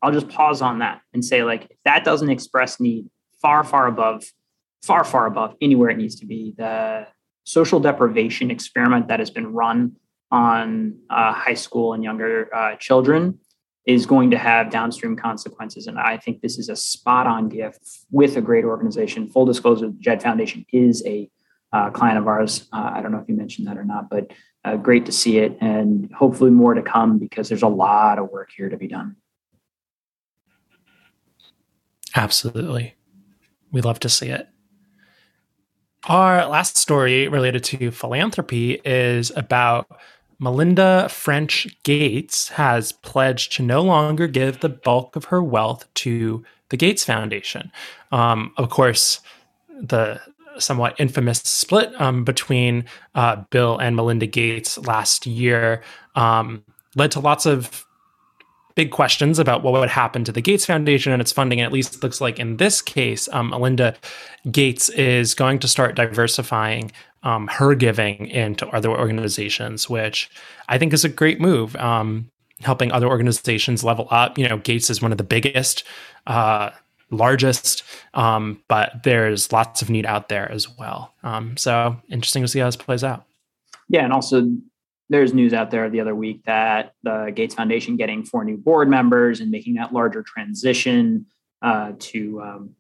I'll 0.03 0.13
just 0.13 0.29
pause 0.29 0.63
on 0.63 0.79
that 0.79 1.01
and 1.13 1.25
say, 1.25 1.43
like, 1.43 1.65
if 1.71 1.77
that 1.85 2.05
doesn't 2.05 2.31
express 2.31 2.79
need 2.79 3.09
far, 3.41 3.65
far 3.65 3.87
above, 3.87 4.25
far, 4.83 5.05
far 5.05 5.27
above 5.27 5.55
anywhere 5.61 5.91
it 5.91 5.97
needs 5.97 6.17
to 6.17 6.27
be, 6.27 6.55
the 6.57 7.07
social 7.45 7.81
deprivation 7.81 8.51
experiment 8.51 9.09
that 9.09 9.19
has 9.19 9.31
been 9.31 9.53
run 9.53 9.97
on 10.31 10.95
uh, 11.11 11.33
high 11.33 11.55
school 11.55 11.95
and 11.95 12.05
younger 12.05 12.55
uh, 12.55 12.77
children 12.77 13.39
is 13.87 14.05
going 14.05 14.31
to 14.31 14.39
have 14.39 14.71
downstream 14.71 15.17
consequences. 15.17 15.87
And 15.87 15.99
I 15.99 16.19
think 16.19 16.43
this 16.43 16.59
is 16.59 16.69
a 16.69 16.77
spot 16.77 17.27
on 17.27 17.49
gift 17.49 17.81
with 18.11 18.37
a 18.37 18.43
great 18.43 18.67
organization. 18.67 19.31
Full 19.31 19.47
disclosure, 19.47 19.87
the 19.87 19.97
Jed 19.99 20.23
Foundation 20.23 20.67
is 20.73 21.03
a 21.07 21.31
uh, 21.73 21.91
client 21.91 22.19
of 22.19 22.29
ours. 22.29 22.69
Uh, 22.71 22.91
I 22.95 23.01
don't 23.01 23.13
know 23.13 23.19
if 23.19 23.29
you 23.29 23.35
mentioned 23.35 23.67
that 23.67 23.79
or 23.79 23.85
not, 23.85 24.11
but 24.11 24.31
uh, 24.65 24.77
great 24.77 25.07
to 25.07 25.13
see 25.13 25.39
it 25.39 25.57
and 25.63 26.13
hopefully 26.13 26.51
more 26.51 26.75
to 26.75 26.83
come 26.83 27.19
because 27.19 27.49
there's 27.49 27.63
a 27.63 27.69
lot 27.69 28.19
of 28.19 28.29
work 28.31 28.51
here 28.55 28.69
to 28.69 28.77
be 28.77 28.89
done. 28.89 29.17
Absolutely. 32.19 32.97
We 33.71 33.81
love 33.81 34.01
to 34.01 34.09
see 34.09 34.29
it. 34.29 34.49
Our 36.09 36.47
last 36.47 36.77
story 36.77 37.29
related 37.29 37.63
to 37.65 37.93
philanthropy 37.93 38.81
is 38.85 39.31
about 39.37 39.87
Melinda 40.41 41.09
French 41.11 41.69
Gates 41.85 42.49
has 42.49 42.91
pledged 42.91 43.53
to 43.53 43.63
no 43.63 43.83
longer 43.83 44.27
give 44.27 44.59
the 44.59 44.69
bulk 44.69 45.15
of 45.15 45.27
her 45.27 45.41
wealth 45.43 45.93
to 45.95 46.45
the 46.71 46.77
Gates 46.77 47.05
Foundation. 47.05 47.71
Um, 48.11 48.53
of 48.57 48.69
course, 48.69 49.21
the 49.81 50.21
somewhat 50.59 50.97
infamous 50.99 51.39
split 51.39 51.93
um, 52.01 52.25
between 52.25 52.85
uh, 53.15 53.37
Bill 53.51 53.79
and 53.79 53.95
Melinda 53.95 54.27
Gates 54.27 54.77
last 54.77 55.25
year 55.25 55.83
um, 56.17 56.65
led 56.97 57.13
to 57.13 57.21
lots 57.21 57.47
of 57.47 57.87
big 58.79 58.93
questions 58.93 59.41
about 59.41 59.65
what 59.65 59.73
would 59.73 59.89
happen 59.89 60.23
to 60.23 60.31
the 60.31 60.41
Gates 60.41 60.65
Foundation 60.65 61.11
and 61.13 61.21
its 61.21 61.33
funding. 61.33 61.59
And 61.59 61.67
at 61.67 61.73
least 61.73 61.97
it 61.97 62.03
looks 62.05 62.21
like 62.21 62.39
in 62.39 62.59
this 62.59 62.81
case, 62.81 63.29
um, 63.33 63.51
Melinda 63.51 63.97
Gates 64.53 64.89
is 64.91 65.35
going 65.35 65.59
to 65.59 65.67
start 65.67 65.97
diversifying 65.97 66.93
um, 67.25 67.49
her 67.49 67.75
giving 67.75 68.29
into 68.29 68.69
other 68.69 68.89
organizations, 68.89 69.91
which 69.91 70.31
I 70.69 70.79
think 70.79 70.93
is 70.93 71.05
a 71.05 71.09
great 71.09 71.41
move. 71.41 71.75
Um, 71.75 72.31
helping 72.61 72.93
other 72.93 73.09
organizations 73.09 73.83
level 73.83 74.07
up. 74.13 74.39
You 74.39 74.49
know, 74.49 74.59
Gates 74.59 74.91
is 74.91 75.03
one 75.03 75.11
of 75.11 75.19
the 75.19 75.25
biggest, 75.25 75.83
uh, 76.29 76.71
largest, 77.11 77.83
um, 78.15 78.63
but 78.69 79.03
there's 79.03 79.51
lots 79.51 79.83
of 79.83 79.91
need 79.91 80.07
out 80.07 80.29
there 80.29 80.51
as 80.53 80.69
well. 80.79 81.15
Um, 81.25 81.57
so 81.57 81.97
interesting 82.11 82.43
to 82.43 82.49
see 82.49 82.61
how 82.61 82.67
this 82.67 82.77
plays 82.77 83.03
out. 83.03 83.25
Yeah, 83.89 84.05
and 84.05 84.13
also 84.13 84.49
there's 85.09 85.33
news 85.33 85.53
out 85.53 85.71
there 85.71 85.89
the 85.89 86.01
other 86.01 86.15
week 86.15 86.43
that 86.45 86.93
the 87.03 87.33
Gates 87.35 87.55
Foundation 87.55 87.97
getting 87.97 88.25
four 88.25 88.45
new 88.45 88.57
board 88.57 88.89
members 88.89 89.41
and 89.41 89.51
making 89.51 89.75
that 89.75 89.93
larger 89.93 90.23
transition 90.23 91.27
uh, 91.63 91.93
to 91.99 92.41
um, 92.43 92.71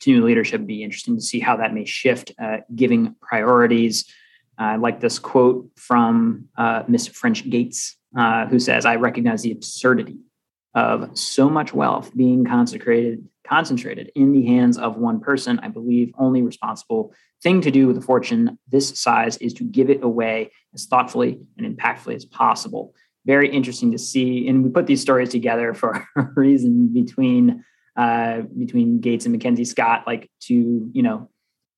to 0.00 0.10
new 0.12 0.24
leadership. 0.24 0.66
Be 0.66 0.82
interesting 0.82 1.16
to 1.16 1.22
see 1.22 1.40
how 1.40 1.56
that 1.56 1.72
may 1.72 1.84
shift 1.84 2.32
uh, 2.38 2.58
giving 2.74 3.14
priorities. 3.20 4.04
Uh, 4.58 4.64
I 4.64 4.76
like 4.76 5.00
this 5.00 5.18
quote 5.18 5.70
from 5.76 6.48
uh, 6.56 6.82
Miss 6.88 7.06
French 7.06 7.48
Gates, 7.48 7.96
uh, 8.16 8.46
who 8.46 8.58
says, 8.58 8.84
"I 8.84 8.96
recognize 8.96 9.42
the 9.42 9.52
absurdity 9.52 10.18
of 10.74 11.16
so 11.16 11.48
much 11.48 11.72
wealth 11.72 12.14
being 12.14 12.44
consecrated 12.44 13.26
concentrated 13.46 14.10
in 14.14 14.32
the 14.32 14.46
hands 14.46 14.78
of 14.78 14.96
one 14.96 15.20
person. 15.20 15.58
I 15.60 15.68
believe 15.68 16.12
only 16.18 16.42
responsible 16.42 17.14
thing 17.42 17.60
to 17.60 17.70
do 17.70 17.86
with 17.86 17.98
a 17.98 18.00
fortune 18.00 18.58
this 18.68 18.98
size 18.98 19.36
is 19.38 19.52
to 19.54 19.64
give 19.64 19.90
it 19.90 20.02
away 20.02 20.50
as 20.74 20.86
thoughtfully 20.86 21.40
and 21.58 21.76
impactfully 21.76 22.14
as 22.14 22.24
possible. 22.24 22.94
Very 23.24 23.48
interesting 23.50 23.92
to 23.92 23.98
see, 23.98 24.48
and 24.48 24.62
we 24.62 24.70
put 24.70 24.86
these 24.86 25.00
stories 25.00 25.30
together 25.30 25.74
for 25.74 26.06
a 26.16 26.22
reason 26.36 26.92
between 26.92 27.64
uh, 27.96 28.42
between 28.58 29.00
Gates 29.00 29.24
and 29.24 29.32
Mackenzie 29.32 29.64
Scott, 29.64 30.04
like 30.06 30.30
two 30.40 30.90
you 30.92 31.02
know 31.02 31.28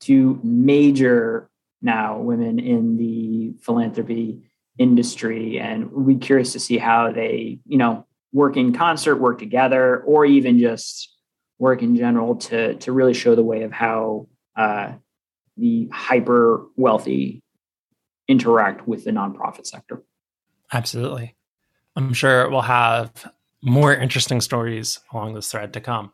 two 0.01 0.41
major 0.43 1.49
now 1.81 2.19
women 2.19 2.59
in 2.59 2.97
the 2.97 3.55
philanthropy 3.63 4.43
industry, 4.79 5.59
and 5.59 5.91
we're 5.91 6.19
curious 6.19 6.53
to 6.53 6.61
see 6.61 6.77
how 6.77 7.13
they 7.13 7.59
you 7.67 7.79
know 7.79 8.07
work 8.33 8.57
in 8.57 8.75
concert, 8.75 9.17
work 9.17 9.39
together, 9.39 10.03
or 10.03 10.27
even 10.27 10.59
just 10.59 11.18
work 11.59 11.83
in 11.83 11.97
general 11.97 12.37
to 12.37 12.75
to 12.75 12.93
really 12.93 13.15
show 13.15 13.35
the 13.35 13.43
way 13.43 13.63
of 13.63 13.73
how 13.73 14.27
uh, 14.57 14.93
the 15.57 15.89
hyper 15.93 16.67
wealthy 16.77 17.43
interact 18.29 18.87
with 18.87 19.05
the 19.05 19.11
nonprofit 19.11 19.67
sector. 19.67 20.03
Absolutely. 20.73 21.35
I'm 21.97 22.13
sure 22.13 22.49
we'll 22.51 22.61
have 22.61 23.33
more 23.63 23.95
interesting 23.95 24.41
stories 24.41 25.01
along 25.13 25.35
this 25.35 25.51
thread 25.51 25.73
to 25.73 25.81
come. 25.81 26.13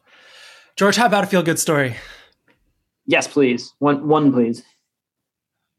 George, 0.77 0.97
how 0.97 1.07
about 1.07 1.25
a 1.25 1.27
feel 1.27 1.43
good 1.43 1.59
story? 1.59 1.97
Yes, 3.07 3.29
please. 3.29 3.75
One 3.79 4.09
one 4.09 4.33
please. 4.33 4.63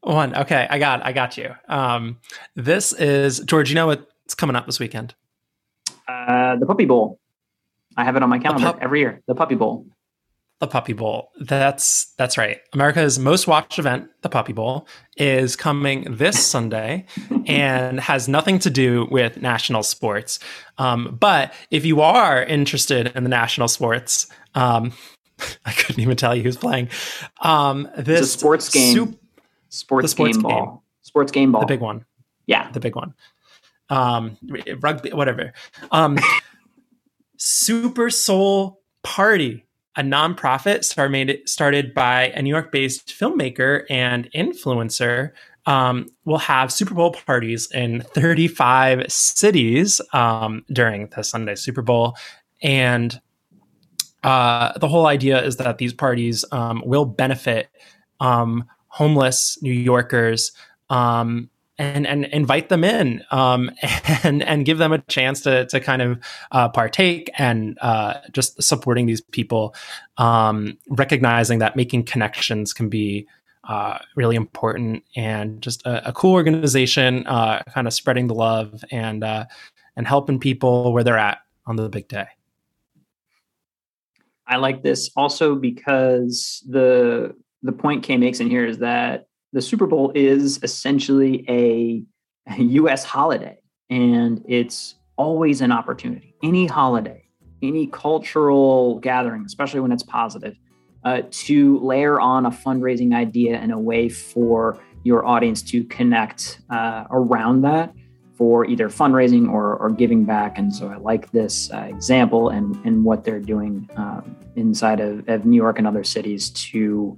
One. 0.02 0.36
Okay, 0.36 0.66
I 0.70 0.78
got 0.78 1.04
I 1.04 1.12
got 1.12 1.36
you. 1.36 1.54
Um, 1.68 2.18
this 2.54 2.92
is 2.92 3.40
George, 3.40 3.68
you 3.68 3.74
know 3.74 3.88
what's 3.88 4.34
coming 4.34 4.54
up 4.54 4.66
this 4.66 4.78
weekend? 4.78 5.14
Uh, 6.06 6.54
the 6.56 6.66
Puppy 6.66 6.84
Bowl. 6.84 7.18
I 7.96 8.04
have 8.04 8.16
it 8.16 8.22
on 8.22 8.28
my 8.28 8.38
calendar 8.38 8.64
pup- 8.64 8.78
every 8.80 9.00
year. 9.00 9.22
The 9.26 9.34
Puppy 9.34 9.54
Bowl. 9.54 9.86
The 10.60 10.66
Puppy 10.66 10.94
Bowl. 10.94 11.30
That's 11.38 12.14
that's 12.16 12.38
right. 12.38 12.60
America's 12.72 13.18
most 13.18 13.46
watched 13.46 13.78
event, 13.78 14.08
the 14.22 14.30
Puppy 14.30 14.54
Bowl, 14.54 14.88
is 15.16 15.54
coming 15.54 16.16
this 16.16 16.44
Sunday 16.46 17.04
and 17.46 18.00
has 18.00 18.26
nothing 18.26 18.58
to 18.60 18.70
do 18.70 19.06
with 19.10 19.40
national 19.42 19.82
sports. 19.82 20.38
Um, 20.78 21.16
but 21.20 21.52
if 21.70 21.84
you 21.84 22.00
are 22.00 22.42
interested 22.42 23.12
in 23.14 23.22
the 23.22 23.28
national 23.28 23.68
sports, 23.68 24.28
um, 24.54 24.92
I 25.66 25.72
couldn't 25.72 26.00
even 26.00 26.16
tell 26.16 26.34
you 26.34 26.42
who's 26.42 26.56
playing. 26.56 26.88
Um, 27.42 27.90
this 27.98 28.32
sports 28.32 28.70
game, 28.70 28.96
sup- 28.96 29.14
sports, 29.68 30.12
sports 30.12 30.36
game, 30.38 30.42
game 30.42 30.50
ball, 30.50 30.84
sports 31.02 31.32
game 31.32 31.52
ball, 31.52 31.60
the 31.60 31.66
big 31.66 31.80
one. 31.80 32.06
Yeah, 32.46 32.70
the 32.70 32.80
big 32.80 32.96
one. 32.96 33.12
Um, 33.90 34.38
rugby, 34.78 35.12
whatever. 35.12 35.52
Um, 35.90 36.18
Super 37.38 38.10
Soul 38.10 38.80
Party 39.02 39.66
a 39.96 40.02
nonprofit 40.02 40.84
started 40.84 41.48
started 41.48 41.94
by 41.94 42.28
a 42.28 42.42
New 42.42 42.50
York 42.50 42.70
based 42.70 43.08
filmmaker 43.08 43.84
and 43.90 44.30
influencer. 44.32 45.32
Um, 45.64 46.06
will 46.24 46.38
have 46.38 46.72
Super 46.72 46.94
Bowl 46.94 47.10
parties 47.10 47.68
in 47.72 48.02
35 48.02 49.10
cities 49.10 50.00
um, 50.12 50.64
during 50.72 51.08
the 51.08 51.24
Sunday 51.24 51.56
Super 51.56 51.82
Bowl. 51.82 52.14
And 52.62 53.20
uh, 54.22 54.78
the 54.78 54.86
whole 54.86 55.06
idea 55.06 55.42
is 55.42 55.56
that 55.56 55.78
these 55.78 55.92
parties 55.92 56.44
um, 56.52 56.82
will 56.86 57.04
benefit 57.04 57.68
um, 58.20 58.64
homeless 58.88 59.60
New 59.60 59.72
Yorkers 59.72 60.52
um, 60.88 61.50
and 61.78 62.06
and 62.06 62.24
invite 62.26 62.68
them 62.68 62.84
in 62.84 63.22
um, 63.30 63.70
and 64.22 64.42
and 64.42 64.64
give 64.64 64.78
them 64.78 64.92
a 64.92 64.98
chance 64.98 65.40
to 65.42 65.66
to 65.66 65.80
kind 65.80 66.02
of 66.02 66.18
uh, 66.52 66.68
partake 66.68 67.30
and 67.38 67.78
uh, 67.82 68.14
just 68.32 68.62
supporting 68.62 69.06
these 69.06 69.20
people, 69.20 69.74
um, 70.18 70.78
recognizing 70.88 71.58
that 71.58 71.76
making 71.76 72.04
connections 72.04 72.72
can 72.72 72.88
be 72.88 73.26
uh, 73.68 73.98
really 74.14 74.36
important 74.36 75.02
and 75.16 75.60
just 75.60 75.84
a, 75.86 76.08
a 76.08 76.12
cool 76.12 76.32
organization, 76.32 77.26
uh, 77.26 77.62
kind 77.64 77.86
of 77.86 77.92
spreading 77.92 78.26
the 78.26 78.34
love 78.34 78.84
and 78.90 79.24
uh, 79.24 79.44
and 79.96 80.06
helping 80.06 80.38
people 80.38 80.92
where 80.92 81.04
they're 81.04 81.18
at 81.18 81.38
on 81.66 81.76
the 81.76 81.88
big 81.88 82.08
day. 82.08 82.26
I 84.46 84.56
like 84.56 84.82
this 84.82 85.10
also 85.16 85.56
because 85.56 86.62
the 86.68 87.34
the 87.62 87.72
point 87.72 88.04
Kay 88.04 88.16
makes 88.16 88.40
in 88.40 88.48
here 88.48 88.64
is 88.64 88.78
that 88.78 89.25
the 89.52 89.62
Super 89.62 89.86
Bowl 89.86 90.12
is 90.14 90.60
essentially 90.62 91.44
a, 91.48 92.04
U.S. 92.58 93.04
holiday. 93.04 93.58
and 93.90 94.44
it's 94.46 94.94
always 95.16 95.60
an 95.60 95.72
opportunity. 95.72 96.34
Any 96.42 96.66
holiday, 96.66 97.24
any 97.62 97.86
cultural 97.86 99.00
gathering, 99.00 99.44
especially 99.46 99.80
when 99.80 99.92
it's 99.92 100.02
positive, 100.02 100.54
uh, 101.04 101.22
to 101.30 101.78
layer 101.80 102.20
on 102.20 102.46
a 102.46 102.50
fundraising 102.50 103.14
idea 103.14 103.56
and 103.56 103.72
a 103.72 103.78
way 103.78 104.08
for 104.08 104.78
your 105.04 105.24
audience 105.24 105.62
to 105.62 105.84
connect 105.84 106.60
uh, 106.70 107.04
around 107.10 107.62
that 107.62 107.94
for 108.36 108.66
either 108.66 108.88
fundraising 108.88 109.48
or, 109.48 109.76
or 109.76 109.90
giving 109.90 110.24
back. 110.24 110.58
And 110.58 110.74
so 110.74 110.88
I 110.88 110.96
like 110.96 111.30
this 111.30 111.70
uh, 111.72 111.86
example 111.88 112.50
and, 112.50 112.76
and 112.84 113.04
what 113.04 113.24
they're 113.24 113.40
doing 113.40 113.88
um, 113.96 114.36
inside 114.56 115.00
of, 115.00 115.26
of, 115.28 115.46
New 115.46 115.56
York 115.56 115.78
and 115.78 115.86
other 115.86 116.04
cities 116.04 116.50
to 116.50 117.16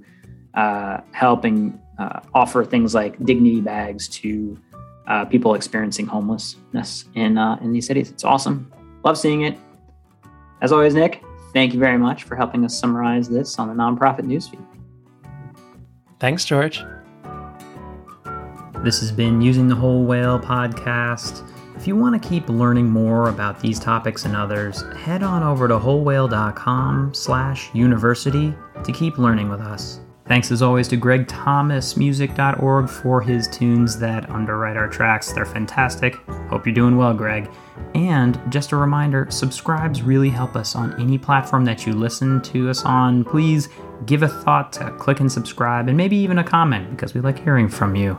uh, 0.53 0.99
helping 1.11 1.79
uh, 1.99 2.21
offer 2.33 2.63
things 2.63 2.95
like 2.95 3.23
dignity 3.25 3.61
bags 3.61 4.07
to 4.07 4.57
uh, 5.07 5.25
people 5.25 5.53
experiencing 5.53 6.05
homelessness 6.05 7.05
in, 7.15 7.37
uh, 7.37 7.57
in 7.61 7.71
these 7.71 7.85
cities. 7.85 8.09
It's 8.09 8.23
awesome. 8.23 8.71
Love 9.03 9.17
seeing 9.17 9.41
it. 9.41 9.57
As 10.61 10.71
always, 10.71 10.93
Nick, 10.93 11.23
thank 11.53 11.73
you 11.73 11.79
very 11.79 11.97
much 11.97 12.23
for 12.23 12.35
helping 12.35 12.63
us 12.65 12.77
summarize 12.77 13.27
this 13.27 13.59
on 13.59 13.67
the 13.67 13.73
nonprofit 13.73 14.21
newsfeed. 14.21 14.65
Thanks, 16.19 16.45
George. 16.45 16.83
This 18.83 18.99
has 19.01 19.11
been 19.11 19.41
Using 19.41 19.67
the 19.67 19.75
Whole 19.75 20.05
Whale 20.05 20.39
podcast. 20.39 21.45
If 21.75 21.87
you 21.87 21.95
want 21.95 22.21
to 22.21 22.29
keep 22.29 22.47
learning 22.49 22.89
more 22.89 23.29
about 23.29 23.59
these 23.59 23.79
topics 23.79 24.25
and 24.25 24.35
others, 24.35 24.83
head 24.97 25.23
on 25.23 25.43
over 25.43 25.67
to 25.67 25.79
wholewhale.com 25.79 27.13
slash 27.13 27.73
university 27.73 28.53
to 28.83 28.91
keep 28.91 29.17
learning 29.17 29.49
with 29.49 29.61
us. 29.61 30.01
Thanks 30.29 30.51
as 30.51 30.61
always 30.61 30.87
to 30.89 30.95
gregthomasmusic.org 30.95 32.87
for 32.87 33.19
his 33.19 33.47
tunes 33.47 33.97
that 33.97 34.29
underwrite 34.29 34.77
our 34.77 34.87
tracks. 34.87 35.31
They're 35.33 35.43
fantastic. 35.43 36.17
Hope 36.51 36.67
you're 36.67 36.75
doing 36.75 36.97
well, 36.97 37.15
Greg. 37.15 37.49
And 37.95 38.39
just 38.49 38.71
a 38.71 38.75
reminder 38.75 39.25
subscribes 39.31 40.03
really 40.03 40.29
help 40.29 40.55
us 40.55 40.75
on 40.75 40.93
any 41.01 41.17
platform 41.17 41.65
that 41.65 41.87
you 41.87 41.93
listen 41.93 42.43
to 42.43 42.69
us 42.69 42.85
on. 42.85 43.23
Please 43.23 43.69
give 44.05 44.21
a 44.21 44.27
thought 44.27 44.71
to 44.73 44.91
click 44.99 45.19
and 45.19 45.31
subscribe 45.31 45.87
and 45.87 45.97
maybe 45.97 46.17
even 46.17 46.37
a 46.37 46.43
comment 46.43 46.91
because 46.91 47.15
we 47.15 47.21
like 47.21 47.43
hearing 47.43 47.67
from 47.67 47.95
you. 47.95 48.15